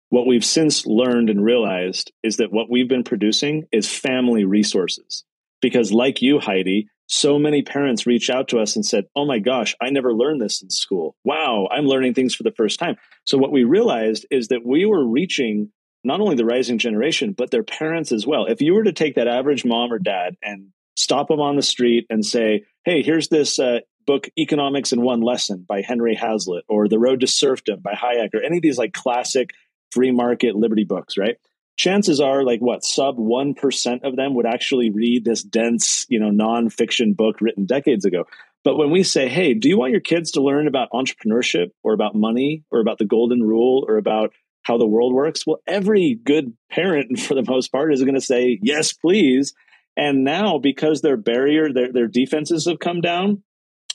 What 0.10 0.28
we've 0.28 0.46
since 0.46 0.86
learned 0.86 1.30
and 1.30 1.44
realized 1.44 2.12
is 2.22 2.38
that 2.38 2.52
what 2.52 2.70
we've 2.70 2.90
been 2.90 3.04
producing 3.04 3.66
is 3.72 3.88
family 3.88 4.44
resources. 4.44 5.24
Because, 5.62 5.94
like 5.94 6.22
you, 6.22 6.40
Heidi, 6.40 6.88
so 7.08 7.38
many 7.38 7.62
parents 7.62 8.08
reached 8.08 8.30
out 8.30 8.48
to 8.50 8.60
us 8.60 8.76
and 8.76 8.86
said, 8.86 9.06
Oh 9.16 9.26
my 9.26 9.40
gosh, 9.40 9.76
I 9.82 9.90
never 9.90 10.14
learned 10.14 10.42
this 10.42 10.62
in 10.62 10.70
school. 10.70 11.16
Wow, 11.24 11.68
I'm 11.72 11.86
learning 11.86 12.14
things 12.14 12.34
for 12.34 12.44
the 12.44 12.54
first 12.58 12.80
time. 12.80 12.96
So, 13.26 13.38
what 13.38 13.52
we 13.52 13.64
realized 13.64 14.26
is 14.32 14.48
that 14.48 14.66
we 14.66 14.86
were 14.86 15.08
reaching 15.08 15.72
not 16.04 16.20
only 16.20 16.36
the 16.36 16.46
rising 16.46 16.80
generation, 16.80 17.34
but 17.38 17.52
their 17.52 17.64
parents 17.64 18.12
as 18.12 18.26
well. 18.26 18.48
If 18.48 18.62
you 18.62 18.74
were 18.74 18.84
to 18.84 18.94
take 18.94 19.16
that 19.16 19.28
average 19.28 19.64
mom 19.64 19.94
or 19.94 20.00
dad 20.00 20.36
and 20.42 20.70
stop 20.96 21.28
them 21.28 21.40
on 21.40 21.56
the 21.56 21.62
street 21.62 22.06
and 22.10 22.26
say, 22.26 22.64
hey, 22.84 23.04
here's 23.04 23.28
this 23.28 23.60
uh, 23.60 23.80
book, 24.06 24.30
Economics 24.38 24.92
in 24.92 25.02
One 25.02 25.22
Lesson 25.22 25.66
by 25.68 25.82
Henry 25.82 26.16
Hazlitt, 26.16 26.66
or 26.68 26.88
The 26.88 27.00
Road 27.00 27.22
to 27.22 27.28
Serfdom 27.28 27.82
by 27.82 27.94
Hayek, 27.94 28.34
or 28.34 28.42
any 28.42 28.58
of 28.58 28.64
these 28.64 28.78
like 28.78 28.94
classic 28.94 29.52
free 29.92 30.12
market 30.12 30.56
liberty 30.56 30.84
books, 30.84 31.18
right? 31.18 31.38
Chances 31.78 32.20
are, 32.20 32.44
like 32.44 32.60
what, 32.60 32.84
sub 32.84 33.18
1% 33.18 34.04
of 34.04 34.16
them 34.16 34.36
would 34.36 34.46
actually 34.46 34.90
read 34.90 35.26
this 35.26 35.42
dense, 35.42 36.06
you 36.10 36.20
know, 36.20 36.30
nonfiction 36.30 37.16
book 37.16 37.42
written 37.42 37.66
decades 37.66 38.06
ago. 38.06 38.26
But 38.64 38.78
when 38.78 38.92
we 38.92 39.04
say, 39.04 39.28
hey, 39.28 39.54
do 39.54 39.68
you 39.68 39.78
want 39.78 39.92
your 39.92 40.02
kids 40.02 40.32
to 40.32 40.42
learn 40.42 40.68
about 40.68 40.92
entrepreneurship 40.92 41.72
or 41.84 41.94
about 41.94 42.14
money 42.14 42.64
or 42.70 42.80
about 42.80 43.00
the 43.00 43.06
golden 43.06 43.42
rule 43.42 43.86
or 43.88 43.98
about 43.98 44.34
how 44.64 44.78
the 44.78 44.86
world 44.86 45.14
works? 45.14 45.48
Well, 45.48 45.62
every 45.66 46.16
good 46.16 46.54
parent, 46.70 47.20
for 47.22 47.34
the 47.34 47.46
most 47.48 47.72
part, 47.72 47.94
is 47.94 48.04
going 48.04 48.16
to 48.16 48.22
say, 48.22 48.60
yes, 48.62 48.94
please. 48.94 49.54
And 49.98 50.24
now, 50.24 50.58
because 50.58 51.02
their 51.02 51.18
barrier, 51.18 51.72
their, 51.72 51.92
their 51.92 52.08
defenses 52.08 52.66
have 52.68 52.80
come 52.80 53.02
down, 53.02 53.44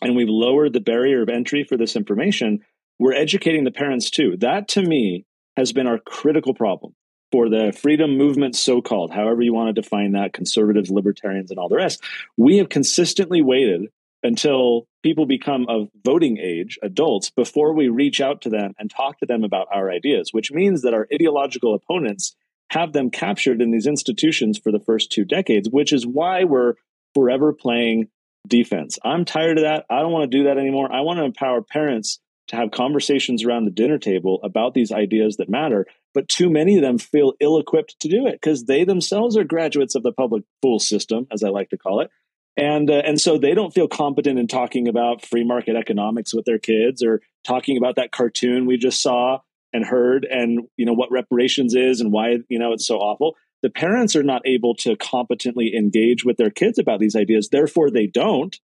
and 0.02 0.14
we've 0.14 0.28
lowered 0.28 0.72
the 0.72 0.80
barrier 0.80 1.22
of 1.22 1.28
entry 1.28 1.64
for 1.64 1.76
this 1.76 1.96
information, 1.96 2.60
we're 2.98 3.14
educating 3.14 3.64
the 3.64 3.70
parents 3.70 4.10
too. 4.10 4.36
That 4.38 4.68
to 4.68 4.82
me 4.82 5.24
has 5.56 5.72
been 5.72 5.86
our 5.86 5.98
critical 5.98 6.54
problem 6.54 6.94
for 7.32 7.48
the 7.48 7.76
freedom 7.76 8.16
movement, 8.16 8.56
so 8.56 8.80
called, 8.80 9.10
however 9.10 9.42
you 9.42 9.52
want 9.52 9.74
to 9.74 9.80
define 9.80 10.12
that, 10.12 10.32
conservatives, 10.32 10.90
libertarians, 10.90 11.50
and 11.50 11.58
all 11.58 11.68
the 11.68 11.76
rest. 11.76 12.02
We 12.36 12.58
have 12.58 12.68
consistently 12.68 13.42
waited 13.42 13.88
until 14.22 14.86
people 15.02 15.26
become 15.26 15.66
of 15.68 15.88
voting 16.04 16.38
age, 16.38 16.78
adults, 16.82 17.30
before 17.30 17.72
we 17.74 17.88
reach 17.88 18.20
out 18.20 18.42
to 18.42 18.50
them 18.50 18.72
and 18.78 18.90
talk 18.90 19.18
to 19.18 19.26
them 19.26 19.44
about 19.44 19.68
our 19.72 19.90
ideas, 19.90 20.30
which 20.32 20.52
means 20.52 20.82
that 20.82 20.94
our 20.94 21.06
ideological 21.12 21.74
opponents 21.74 22.34
have 22.70 22.92
them 22.92 23.10
captured 23.10 23.60
in 23.60 23.70
these 23.70 23.86
institutions 23.86 24.58
for 24.58 24.72
the 24.72 24.80
first 24.80 25.10
two 25.10 25.24
decades, 25.24 25.68
which 25.70 25.92
is 25.92 26.06
why 26.06 26.44
we're 26.44 26.74
forever 27.14 27.52
playing 27.52 28.08
defense. 28.46 28.98
I'm 29.04 29.24
tired 29.24 29.58
of 29.58 29.64
that. 29.64 29.84
I 29.90 30.00
don't 30.00 30.12
want 30.12 30.30
to 30.30 30.38
do 30.38 30.44
that 30.44 30.58
anymore. 30.58 30.92
I 30.92 31.00
want 31.00 31.18
to 31.18 31.24
empower 31.24 31.62
parents 31.62 32.20
to 32.48 32.56
have 32.56 32.70
conversations 32.70 33.44
around 33.44 33.64
the 33.64 33.70
dinner 33.70 33.98
table 33.98 34.40
about 34.42 34.74
these 34.74 34.92
ideas 34.92 35.36
that 35.36 35.48
matter. 35.48 35.86
But 36.14 36.28
too 36.28 36.48
many 36.48 36.76
of 36.76 36.82
them 36.82 36.98
feel 36.98 37.34
ill 37.40 37.58
equipped 37.58 37.98
to 38.00 38.08
do 38.08 38.26
it 38.26 38.38
because 38.40 38.64
they 38.64 38.84
themselves 38.84 39.36
are 39.36 39.44
graduates 39.44 39.94
of 39.94 40.02
the 40.02 40.12
public 40.12 40.44
school 40.60 40.78
system, 40.78 41.26
as 41.32 41.42
I 41.42 41.48
like 41.48 41.70
to 41.70 41.78
call 41.78 42.00
it. 42.00 42.10
And, 42.56 42.90
uh, 42.90 43.02
and 43.04 43.20
so 43.20 43.36
they 43.36 43.52
don't 43.52 43.74
feel 43.74 43.88
competent 43.88 44.38
in 44.38 44.46
talking 44.46 44.88
about 44.88 45.26
free 45.26 45.44
market 45.44 45.76
economics 45.76 46.32
with 46.32 46.46
their 46.46 46.58
kids 46.58 47.02
or 47.02 47.20
talking 47.46 47.76
about 47.76 47.96
that 47.96 48.12
cartoon 48.12 48.64
we 48.64 48.78
just 48.78 49.02
saw 49.02 49.40
and 49.76 49.84
heard 49.84 50.26
and 50.28 50.60
you 50.76 50.86
know 50.86 50.94
what 50.94 51.12
reparations 51.12 51.74
is 51.74 52.00
and 52.00 52.10
why 52.10 52.38
you 52.48 52.58
know 52.58 52.72
it's 52.72 52.86
so 52.86 52.96
awful. 52.96 53.36
The 53.62 53.70
parents 53.70 54.16
are 54.16 54.22
not 54.22 54.42
able 54.46 54.74
to 54.76 54.96
competently 54.96 55.74
engage 55.76 56.24
with 56.24 56.38
their 56.38 56.50
kids 56.50 56.78
about 56.78 56.98
these 56.98 57.14
ideas. 57.14 57.48
Therefore 57.50 57.90
they 57.90 58.06
don't. 58.06 58.58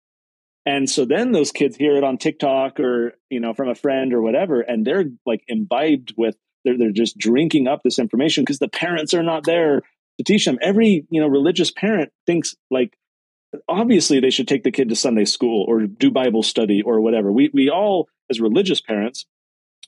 And 0.67 0.89
so 0.89 1.05
then 1.05 1.33
those 1.33 1.53
kids 1.53 1.77
hear 1.77 1.97
it 1.97 2.05
on 2.05 2.17
tiktok 2.17 2.79
or 2.79 3.15
you 3.29 3.41
know 3.41 3.53
from 3.53 3.69
a 3.69 3.75
friend 3.75 4.15
or 4.15 4.23
whatever 4.23 4.61
and 4.61 4.87
they're 4.87 5.07
like 5.27 5.43
imbibed 5.49 6.15
with 6.17 6.37
they're, 6.65 6.79
they're 6.79 6.93
just 6.93 7.19
drinking 7.19 7.67
up 7.67 7.81
this 7.83 7.99
information 7.99 8.45
because 8.45 8.59
the 8.59 8.69
parents 8.69 9.15
are 9.15 9.23
not 9.23 9.45
there 9.45 9.83
to 10.19 10.25
teach 10.25 10.45
them. 10.45 10.59
Every 10.63 11.07
you 11.11 11.21
know 11.21 11.27
religious 11.27 11.73
parent 11.73 12.13
thinks 12.27 12.55
like 12.71 12.97
obviously 13.69 14.21
they 14.21 14.31
should 14.31 14.47
take 14.47 14.63
the 14.63 14.71
kid 14.71 14.89
to 14.91 14.95
sunday 14.95 15.25
school 15.25 15.65
or 15.67 15.87
do 15.87 16.13
bible 16.13 16.45
study 16.45 16.83
or 16.83 17.01
whatever. 17.01 17.33
We 17.33 17.51
we 17.53 17.69
all 17.69 18.09
as 18.31 18.41
religious 18.41 18.81
parents 18.81 19.27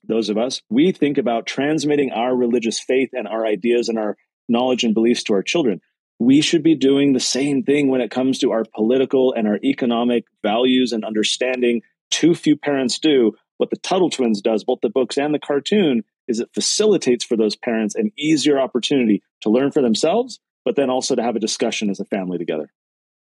those 0.04 0.28
of 0.28 0.38
us, 0.38 0.62
we 0.68 0.92
think 0.92 1.18
about 1.18 1.46
transmitting 1.46 2.10
our 2.12 2.34
religious 2.34 2.80
faith 2.80 3.10
and 3.12 3.28
our 3.28 3.46
ideas 3.46 3.88
and 3.88 3.98
our 3.98 4.16
knowledge 4.48 4.84
and 4.84 4.94
beliefs 4.94 5.22
to 5.24 5.34
our 5.34 5.42
children. 5.42 5.80
We 6.18 6.40
should 6.40 6.62
be 6.62 6.74
doing 6.74 7.12
the 7.12 7.20
same 7.20 7.62
thing 7.62 7.88
when 7.88 8.00
it 8.00 8.10
comes 8.10 8.38
to 8.40 8.52
our 8.52 8.64
political 8.74 9.32
and 9.32 9.46
our 9.48 9.58
economic 9.64 10.24
values 10.42 10.92
and 10.92 11.04
understanding. 11.04 11.82
Too 12.10 12.34
few 12.34 12.56
parents 12.56 12.98
do. 12.98 13.32
what 13.58 13.70
the 13.70 13.76
Tuttle 13.76 14.10
Twins 14.10 14.40
does, 14.42 14.64
both 14.64 14.80
the 14.82 14.90
books 14.90 15.16
and 15.16 15.32
the 15.32 15.38
cartoon, 15.38 16.02
is 16.26 16.40
it 16.40 16.48
facilitates 16.52 17.24
for 17.24 17.36
those 17.36 17.54
parents 17.54 17.94
an 17.94 18.10
easier 18.18 18.58
opportunity 18.58 19.22
to 19.42 19.50
learn 19.50 19.70
for 19.70 19.82
themselves, 19.82 20.40
but 20.64 20.74
then 20.74 20.90
also 20.90 21.14
to 21.14 21.22
have 21.22 21.36
a 21.36 21.40
discussion 21.40 21.88
as 21.88 22.00
a 22.00 22.04
family 22.04 22.38
together. 22.38 22.72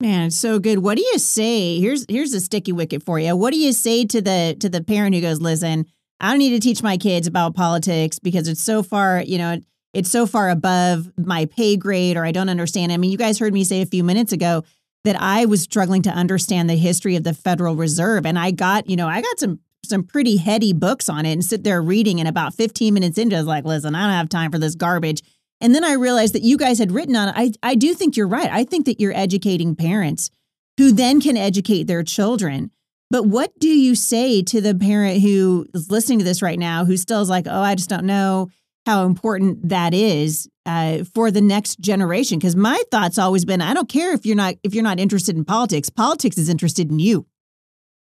Man, 0.01 0.29
it's 0.29 0.37
so 0.37 0.59
good. 0.59 0.79
What 0.79 0.97
do 0.97 1.03
you 1.03 1.19
say? 1.19 1.79
Here's 1.79 2.07
here's 2.09 2.33
a 2.33 2.41
sticky 2.41 2.73
wicket 2.73 3.03
for 3.03 3.21
you. 3.21 3.37
What 3.37 3.53
do 3.53 3.59
you 3.59 3.73
say 3.73 4.05
to 4.07 4.21
the 4.21 4.57
to 4.59 4.69
the 4.69 4.83
parent 4.83 5.15
who 5.15 5.21
goes, 5.21 5.41
"Listen, 5.41 5.87
I 6.23 6.31
don't 6.31 6.39
need 6.39 6.51
to 6.51 6.61
teach 6.61 6.83
my 6.83 6.97
kids 6.97 7.27
about 7.27 7.55
politics 7.55 8.19
because 8.19 8.49
it's 8.49 8.63
so 8.63 8.83
far, 8.83 9.23
you 9.23 9.39
know, 9.39 9.59
it's 9.93 10.11
so 10.11 10.27
far 10.27 10.49
above 10.49 11.11
my 11.19 11.47
pay 11.47 11.77
grade 11.77 12.17
or 12.17 12.25
I 12.25 12.33
don't 12.33 12.49
understand. 12.49 12.93
I 12.93 12.97
mean, 12.97 13.11
you 13.11 13.19
guys 13.19 13.39
heard 13.39 13.53
me 13.53 13.65
say 13.65 13.83
a 13.83 13.87
few 13.87 14.05
minutes 14.05 14.33
ago 14.33 14.65
that 15.05 15.21
I 15.21 15.47
was 15.47 15.63
struggling 15.63 16.03
to 16.03 16.11
understand 16.11 16.71
the 16.71 16.77
history 16.77 17.17
of 17.17 17.25
the 17.25 17.35
Federal 17.35 17.75
Reserve 17.75 18.25
and 18.25 18.39
I 18.39 18.53
got, 18.53 18.89
you 18.89 18.97
know, 18.97 19.09
I 19.09 19.21
got 19.21 19.39
some 19.39 19.61
some 19.85 20.05
pretty 20.05 20.37
heady 20.37 20.73
books 20.73 21.09
on 21.09 21.27
it 21.27 21.33
and 21.33 21.45
sit 21.45 21.65
there 21.65 21.83
reading 21.83 22.21
and 22.21 22.29
about 22.29 22.55
15 22.55 22.95
minutes 22.95 23.19
into 23.19 23.35
it, 23.35 23.39
I 23.39 23.41
was 23.41 23.49
like, 23.49 23.65
"Listen, 23.65 23.97
I 23.97 24.07
don't 24.07 24.17
have 24.17 24.29
time 24.29 24.53
for 24.53 24.59
this 24.59 24.77
garbage." 24.77 25.23
And 25.61 25.75
then 25.75 25.85
I 25.85 25.95
realized 25.95 26.35
that 26.35 26.43
you 26.43 26.57
guys 26.57 26.79
had 26.79 26.93
written 26.93 27.17
on 27.17 27.29
it. 27.29 27.35
I, 27.37 27.53
I 27.63 27.75
do 27.75 27.93
think 27.93 28.17
you're 28.17 28.29
right. 28.29 28.51
I 28.51 28.63
think 28.65 28.87
that 28.87 29.01
you're 29.01 29.17
educating 29.17 29.75
parents 29.75 30.31
who 30.79 30.93
then 30.93 31.21
can 31.21 31.37
educate 31.37 31.85
their 31.89 32.03
children. 32.03 32.71
But 33.12 33.27
what 33.27 33.53
do 33.59 33.68
you 33.68 33.94
say 33.94 34.40
to 34.44 34.62
the 34.62 34.75
parent 34.75 35.20
who 35.20 35.66
is 35.75 35.90
listening 35.90 36.20
to 36.20 36.25
this 36.25 36.40
right 36.40 36.59
now 36.59 36.87
who 36.87 36.96
still 36.96 37.20
is 37.20 37.29
like, 37.29 37.46
oh, 37.46 37.61
I 37.61 37.75
just 37.75 37.90
don't 37.90 38.07
know 38.07 38.48
how 38.87 39.05
important 39.05 39.68
that 39.68 39.92
is 39.92 40.48
uh, 40.64 41.05
for 41.12 41.31
the 41.31 41.42
next 41.42 41.79
generation? 41.79 42.38
Because 42.38 42.57
my 42.57 42.83
thought's 42.90 43.18
always 43.18 43.44
been, 43.44 43.61
I 43.61 43.75
don't 43.75 43.88
care 43.88 44.14
if 44.14 44.25
you're 44.25 44.35
not 44.35 44.55
if 44.62 44.72
you're 44.72 44.83
not 44.83 44.98
interested 44.98 45.37
in 45.37 45.44
politics. 45.44 45.90
Politics 45.90 46.38
is 46.38 46.48
interested 46.48 46.90
in 46.90 47.01
you. 47.01 47.27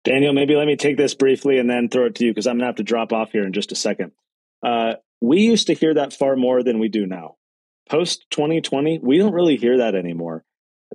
Daniel, 0.03 0.33
maybe 0.33 0.57
let 0.57 0.67
me 0.67 0.75
take 0.75 0.97
this 0.97 1.15
briefly 1.15 1.61
and 1.61 1.71
then 1.71 1.89
throw 1.89 2.07
it 2.07 2.17
to 2.17 2.25
you 2.25 2.33
because 2.33 2.49
I'm 2.49 2.57
gonna 2.57 2.67
have 2.67 2.77
to 2.77 2.83
drop 2.83 3.13
off 3.13 3.31
here 3.31 3.47
in 3.47 3.53
just 3.53 3.71
a 3.71 3.77
second. 3.77 4.11
Uh, 4.65 4.95
we 5.21 5.43
used 5.43 5.69
to 5.69 5.75
hear 5.75 5.95
that 5.95 6.13
far 6.13 6.35
more 6.35 6.65
than 6.65 6.81
we 6.81 6.89
do 6.89 7.07
now. 7.07 7.37
Post 7.89 8.27
2020, 8.33 8.99
we 8.99 9.19
don't 9.19 9.33
really 9.33 9.59
hear 9.59 9.79
that 9.79 9.95
anymore. 9.95 10.45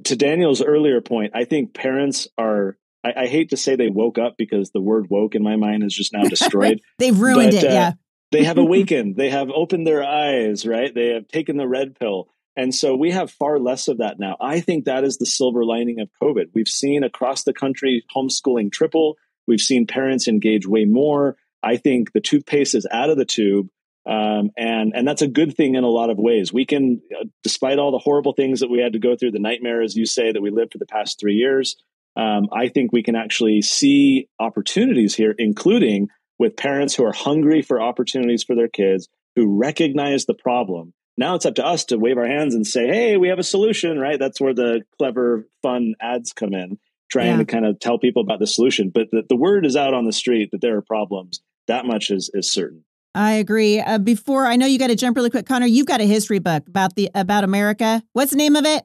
To 0.03 0.17
Daniel's 0.17 0.61
earlier 0.61 0.99
point, 0.99 1.31
I 1.33 1.45
think 1.45 1.73
parents 1.73 2.27
are, 2.37 2.77
I, 3.03 3.23
I 3.23 3.27
hate 3.27 3.49
to 3.49 3.57
say 3.57 3.75
they 3.75 3.89
woke 3.89 4.17
up 4.17 4.35
because 4.37 4.71
the 4.71 4.81
word 4.81 5.09
woke 5.09 5.35
in 5.35 5.43
my 5.43 5.55
mind 5.55 5.83
is 5.83 5.93
just 5.93 6.13
now 6.13 6.23
destroyed. 6.29 6.81
They've 6.99 7.17
ruined 7.17 7.51
but, 7.51 7.63
it, 7.63 7.69
uh, 7.69 7.73
yeah. 7.73 7.91
they 8.31 8.43
have 8.43 8.57
awakened, 8.57 9.15
they 9.17 9.29
have 9.29 9.49
opened 9.49 9.87
their 9.87 10.03
eyes, 10.03 10.65
right? 10.65 10.93
They 10.93 11.09
have 11.09 11.27
taken 11.27 11.57
the 11.57 11.67
red 11.67 11.97
pill. 11.99 12.29
And 12.55 12.73
so 12.73 12.95
we 12.95 13.11
have 13.11 13.31
far 13.31 13.57
less 13.57 13.87
of 13.87 13.97
that 13.97 14.19
now. 14.19 14.37
I 14.39 14.59
think 14.59 14.85
that 14.85 15.03
is 15.03 15.17
the 15.17 15.25
silver 15.25 15.65
lining 15.65 15.99
of 15.99 16.09
COVID. 16.21 16.51
We've 16.53 16.67
seen 16.67 17.03
across 17.03 17.43
the 17.43 17.53
country 17.53 18.03
homeschooling 18.15 18.71
triple. 18.71 19.17
We've 19.47 19.59
seen 19.59 19.87
parents 19.87 20.27
engage 20.27 20.67
way 20.67 20.85
more. 20.85 21.35
I 21.63 21.77
think 21.77 22.11
the 22.11 22.21
toothpaste 22.21 22.75
is 22.75 22.85
out 22.91 23.09
of 23.09 23.17
the 23.17 23.25
tube. 23.25 23.69
Um, 24.05 24.51
and 24.57 24.91
and 24.93 25.07
that's 25.07 25.21
a 25.21 25.27
good 25.27 25.55
thing 25.55 25.75
in 25.75 25.85
a 25.85 25.89
lot 25.89 26.09
of 26.09 26.17
ways. 26.17 26.51
We 26.51 26.65
can, 26.65 27.01
uh, 27.17 27.23
despite 27.41 27.79
all 27.79 27.91
the 27.91 27.99
horrible 27.99 28.33
things 28.33 28.59
that 28.59 28.69
we 28.69 28.79
had 28.79 28.93
to 28.93 28.99
go 28.99 29.15
through, 29.15 29.31
the 29.31 29.39
nightmare, 29.39 29.81
as 29.81 29.95
you 29.95 30.05
say, 30.05 30.31
that 30.31 30.41
we 30.41 30.51
lived 30.51 30.73
for 30.73 30.77
the 30.77 30.85
past 30.85 31.19
three 31.19 31.35
years. 31.35 31.77
Um, 32.15 32.47
I 32.51 32.67
think 32.69 32.91
we 32.91 33.03
can 33.03 33.15
actually 33.15 33.61
see 33.61 34.27
opportunities 34.39 35.15
here, 35.15 35.33
including 35.37 36.09
with 36.37 36.55
parents 36.55 36.95
who 36.95 37.05
are 37.05 37.13
hungry 37.13 37.61
for 37.61 37.81
opportunities 37.81 38.43
for 38.43 38.55
their 38.55 38.67
kids, 38.67 39.07
who 39.35 39.57
recognize 39.57 40.25
the 40.25 40.33
problem. 40.33 40.93
Now 41.17 41.35
it's 41.35 41.45
up 41.45 41.55
to 41.55 41.65
us 41.65 41.85
to 41.85 41.97
wave 41.97 42.17
our 42.17 42.27
hands 42.27 42.55
and 42.55 42.65
say, 42.65 42.87
"Hey, 42.87 43.17
we 43.17 43.29
have 43.29 43.39
a 43.39 43.43
solution!" 43.43 43.99
Right? 43.99 44.19
That's 44.19 44.41
where 44.41 44.53
the 44.53 44.81
clever, 44.97 45.47
fun 45.61 45.93
ads 46.01 46.33
come 46.33 46.53
in, 46.53 46.79
trying 47.11 47.31
yeah. 47.31 47.37
to 47.37 47.45
kind 47.45 47.65
of 47.65 47.79
tell 47.79 47.99
people 47.99 48.23
about 48.23 48.39
the 48.39 48.47
solution. 48.47 48.89
But 48.89 49.09
the, 49.11 49.23
the 49.29 49.35
word 49.35 49.65
is 49.65 49.75
out 49.75 49.93
on 49.93 50.05
the 50.05 50.13
street 50.13 50.49
that 50.51 50.61
there 50.61 50.77
are 50.77 50.81
problems. 50.81 51.41
That 51.67 51.85
much 51.85 52.09
is 52.09 52.31
is 52.33 52.51
certain. 52.51 52.83
I 53.15 53.33
agree. 53.33 53.79
Uh, 53.79 53.99
before 53.99 54.47
I 54.47 54.55
know 54.55 54.65
you 54.65 54.79
got 54.79 54.87
to 54.87 54.95
jump 54.95 55.15
really 55.15 55.29
quick, 55.29 55.45
Connor. 55.45 55.67
You've 55.67 55.85
got 55.85 56.01
a 56.01 56.05
history 56.05 56.39
book 56.39 56.67
about 56.67 56.95
the 56.95 57.11
about 57.13 57.43
America. 57.43 58.01
What's 58.13 58.31
the 58.31 58.37
name 58.37 58.55
of 58.55 58.65
it? 58.65 58.83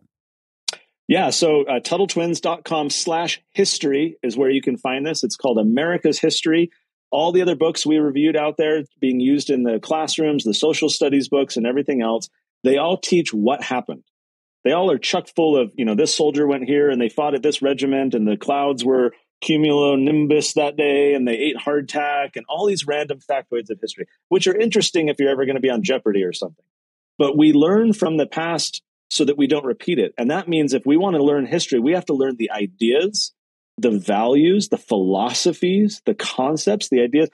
Yeah, 1.09 1.31
so 1.31 1.62
uh, 1.62 1.81
TuttleTwins.com 1.81 2.90
slash 2.90 3.40
history 3.53 4.18
is 4.23 4.37
where 4.37 4.51
you 4.51 4.61
can 4.61 4.77
find 4.77 5.07
this. 5.07 5.25
It's 5.25 5.37
called 5.37 5.59
America's 5.59 6.18
History. 6.18 6.71
All 7.11 7.33
the 7.33 7.40
other 7.40 7.57
books 7.57 7.87
we 7.87 7.97
reviewed 7.97 8.37
out 8.37 8.59
there 8.59 8.83
being 9.01 9.18
used 9.18 9.49
in 9.49 9.62
the 9.62 9.81
classrooms, 9.81 10.44
the 10.44 10.53
social 10.53 10.90
studies 10.90 11.31
books, 11.31 11.57
and 11.57 11.66
everything 11.66 12.03
else, 12.03 12.29
they 12.62 12.77
all 12.77 12.99
teach 12.99 13.33
what 13.33 13.62
happened. 13.62 14.05
They 14.64 14.73
all 14.73 14.90
are 14.90 14.99
chuck 14.99 15.29
full 15.35 15.57
of, 15.57 15.73
you 15.77 15.87
know, 15.87 15.94
this 15.94 16.14
soldier 16.14 16.47
went 16.47 16.64
here 16.64 16.90
and 16.90 17.01
they 17.01 17.09
fought 17.09 17.35
at 17.35 17.42
this 17.42 17.62
regiment 17.62 18.12
and 18.12 18.29
the 18.29 18.37
clouds 18.37 18.85
were 18.85 19.14
cumulonimbus 19.42 20.55
that 20.55 20.77
day 20.77 21.14
and 21.14 21.27
they 21.27 21.38
ate 21.38 21.57
hardtack 21.57 22.37
and 22.37 22.44
all 22.51 22.66
these 22.66 22.87
random 22.87 23.21
factoids 23.21 23.71
of 23.71 23.79
history, 23.81 24.07
which 24.29 24.47
are 24.47 24.59
interesting 24.59 25.09
if 25.09 25.18
you're 25.18 25.31
ever 25.31 25.47
going 25.47 25.57
to 25.57 25.62
be 25.62 25.71
on 25.71 25.83
Jeopardy 25.83 26.23
or 26.23 26.35
something. 26.35 26.64
But 27.16 27.38
we 27.38 27.55
learn 27.55 27.94
from 27.94 28.18
the 28.18 28.27
past 28.27 28.83
so 29.09 29.25
that 29.25 29.38
we 29.38 29.47
don't 29.47 29.64
repeat 29.64 29.99
it. 29.99 30.14
And 30.18 30.31
that 30.31 30.49
means 30.49 30.75
if 30.75 30.87
we 30.87 30.97
want 30.97 31.16
to 31.16 31.23
learn 31.23 31.47
history, 31.47 31.79
we 31.79 31.92
have 31.92 32.07
to 32.07 32.14
learn 32.14 32.37
the 32.37 32.51
ideas, 32.51 33.33
the 33.79 33.90
values, 33.90 34.68
the 34.68 34.79
philosophies, 34.79 36.03
the 36.05 36.14
concepts, 36.14 36.88
the 36.88 37.01
ideas. 37.01 37.31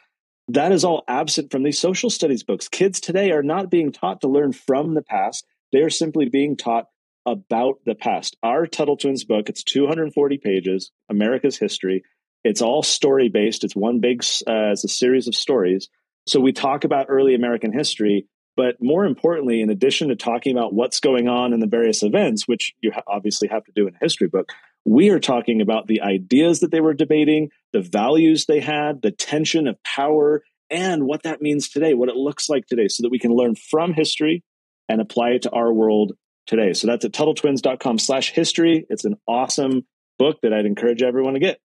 That 0.49 0.73
is 0.73 0.85
all 0.85 1.05
absent 1.09 1.51
from 1.51 1.63
these 1.63 1.79
social 1.79 2.11
studies 2.11 2.43
books. 2.43 2.69
Kids 2.69 3.01
today 3.01 3.33
are 3.33 3.43
not 3.43 3.71
being 3.71 3.93
taught 3.93 4.21
to 4.21 4.29
learn 4.29 4.53
from 4.53 4.95
the 4.95 5.03
past. 5.03 5.47
They 5.73 5.81
are 5.81 5.91
simply 5.91 6.29
being 6.29 6.57
taught 6.57 6.87
about 7.27 7.81
the 7.87 7.95
past. 7.95 8.37
Our 8.43 8.67
Tuttle 8.67 8.97
Twins 8.97 9.25
book, 9.25 9.49
it's 9.49 9.65
240 9.65 10.39
pages, 10.39 10.91
America's 11.09 11.57
history. 11.57 12.05
It's 12.45 12.61
all 12.61 12.83
story 12.83 13.31
based. 13.31 13.65
It's 13.65 13.75
one 13.75 14.01
big, 14.01 14.23
uh, 14.47 14.73
it's 14.73 14.85
a 14.85 14.89
series 14.89 15.27
of 15.27 15.35
stories. 15.35 15.89
So 16.27 16.41
we 16.41 16.53
talk 16.53 16.85
about 16.85 17.07
early 17.09 17.35
American 17.35 17.73
history, 17.73 18.27
but 18.57 18.77
more 18.81 19.05
importantly, 19.05 19.61
in 19.61 19.71
addition 19.71 20.09
to 20.09 20.17
talking 20.17 20.57
about 20.57 20.73
what's 20.73 21.01
going 21.01 21.29
on 21.29 21.53
in 21.53 21.61
the 21.61 21.67
various 21.67 22.03
events, 22.03 22.47
which 22.47 22.73
you 22.81 22.93
obviously 23.07 23.49
have 23.49 23.65
to 23.65 23.73
do 23.75 23.87
in 23.89 23.95
a 23.95 23.99
history 24.01 24.29
book, 24.29 24.53
we 24.85 25.11
are 25.11 25.21
talking 25.21 25.61
about 25.61 25.87
the 25.87 26.03
ideas 26.03 26.61
that 26.61 26.71
they 26.71 26.81
were 26.81 26.95
debating, 26.95 27.51
the 27.73 27.81
values 27.81 28.47
they 28.47 28.61
had, 28.61 29.03
the 29.03 29.11
tension 29.11 29.67
of 29.67 29.83
power, 29.83 30.43
and 30.71 31.05
what 31.05 31.23
that 31.23 31.43
means 31.43 31.69
today, 31.69 31.95
what 31.95 32.09
it 32.09 32.17
looks 32.17 32.49
like 32.49 32.67
today, 32.67 32.89
so 32.89 33.03
that 33.03 33.11
we 33.11 33.19
can 33.19 33.33
learn 33.33 33.55
from 33.55 33.93
history 33.93 34.43
and 34.89 35.01
apply 35.01 35.31
it 35.31 35.43
to 35.43 35.51
our 35.51 35.73
world 35.73 36.13
today. 36.47 36.73
So 36.75 36.87
that's 36.87 37.05
at 37.05 37.13
TuttleTwins.com 37.13 37.99
slash 37.99 38.31
history. 38.31 38.87
It's 38.91 39.05
an 39.05 39.17
awesome 39.27 39.87
book 40.19 40.39
that 40.43 40.53
I'd 40.53 40.67
encourage 40.67 41.03
everyone 41.03 41.35
to 41.35 41.41
get. 41.41 41.61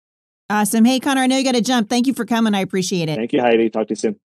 Awesome. 0.49 0.85
Hey, 0.85 0.99
Connor, 0.99 1.21
I 1.21 1.27
know 1.27 1.37
you 1.37 1.43
got 1.43 1.55
to 1.55 1.61
jump. 1.61 1.89
Thank 1.89 2.07
you 2.07 2.13
for 2.13 2.25
coming. 2.25 2.53
I 2.53 2.61
appreciate 2.61 3.09
it. 3.09 3.17
Thank 3.17 3.33
you, 3.33 3.41
Heidi. 3.41 3.69
Talk 3.69 3.87
to 3.87 3.91
you 3.91 3.95
soon. 3.95 4.19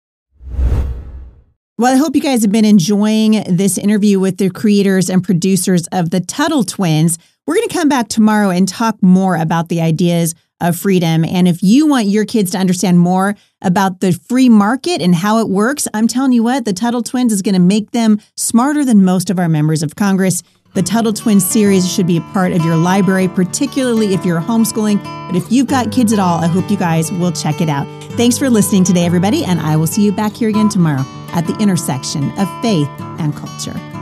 Well, 1.81 1.95
I 1.95 1.97
hope 1.97 2.17
you 2.17 2.21
guys 2.21 2.43
have 2.43 2.51
been 2.51 2.65
enjoying 2.65 3.45
this 3.49 3.79
interview 3.79 4.19
with 4.19 4.39
the 4.39 4.51
creators 4.51 5.09
and 5.09 5.23
producers 5.23 5.87
of 5.93 6.11
the 6.11 6.19
Tuttle 6.19 6.65
Twins. 6.65 7.21
We're 7.47 7.55
going 7.55 7.69
to 7.69 7.75
come 7.75 7.89
back 7.89 8.09
tomorrow 8.09 8.51
and 8.51 8.67
talk 8.67 9.01
more 9.01 9.37
about 9.37 9.69
the 9.69 9.81
ideas 9.81 10.35
of 10.61 10.77
freedom. 10.77 11.25
And 11.25 11.47
if 11.47 11.63
you 11.63 11.87
want 11.87 12.09
your 12.09 12.25
kids 12.25 12.51
to 12.51 12.59
understand 12.59 12.99
more 12.99 13.37
about 13.63 14.01
the 14.01 14.11
free 14.11 14.49
market 14.49 15.01
and 15.01 15.15
how 15.15 15.39
it 15.39 15.49
works, 15.49 15.87
I'm 15.95 16.09
telling 16.09 16.33
you 16.33 16.43
what, 16.43 16.65
the 16.65 16.73
Tuttle 16.73 17.05
Twins 17.05 17.33
is 17.33 17.43
going 17.43 17.55
to 17.55 17.61
make 17.61 17.93
them 17.93 18.19
smarter 18.37 18.85
than 18.85 19.05
most 19.05 19.31
of 19.31 19.39
our 19.39 19.49
members 19.49 19.85
of 19.85 19.95
Congress. 19.95 20.43
The 20.75 20.83
Tuttle 20.83 21.13
Twins 21.13 21.45
series 21.45 21.91
should 21.91 22.07
be 22.07 22.19
a 22.19 22.21
part 22.33 22.53
of 22.53 22.65
your 22.65 22.77
library, 22.77 23.27
particularly 23.27 24.15
if 24.15 24.25
you're 24.25 24.41
homeschooling. 24.41 25.03
But 25.27 25.35
if 25.35 25.51
you've 25.51 25.67
got 25.67 25.91
kids 25.91 26.13
at 26.13 26.19
all, 26.19 26.39
I 26.39 26.47
hope 26.47 26.71
you 26.71 26.77
guys 26.77 27.11
will 27.11 27.33
check 27.33 27.61
it 27.61 27.69
out. 27.69 27.87
Thanks 28.13 28.39
for 28.39 28.51
listening 28.51 28.85
today, 28.85 29.07
everybody, 29.07 29.45
and 29.45 29.61
I 29.61 29.77
will 29.77 29.87
see 29.87 30.05
you 30.05 30.13
back 30.13 30.35
here 30.35 30.49
again 30.49 30.69
tomorrow 30.69 31.05
at 31.33 31.47
the 31.47 31.57
intersection 31.59 32.31
of 32.39 32.63
faith 32.63 32.89
and 33.19 33.35
culture. 33.35 33.98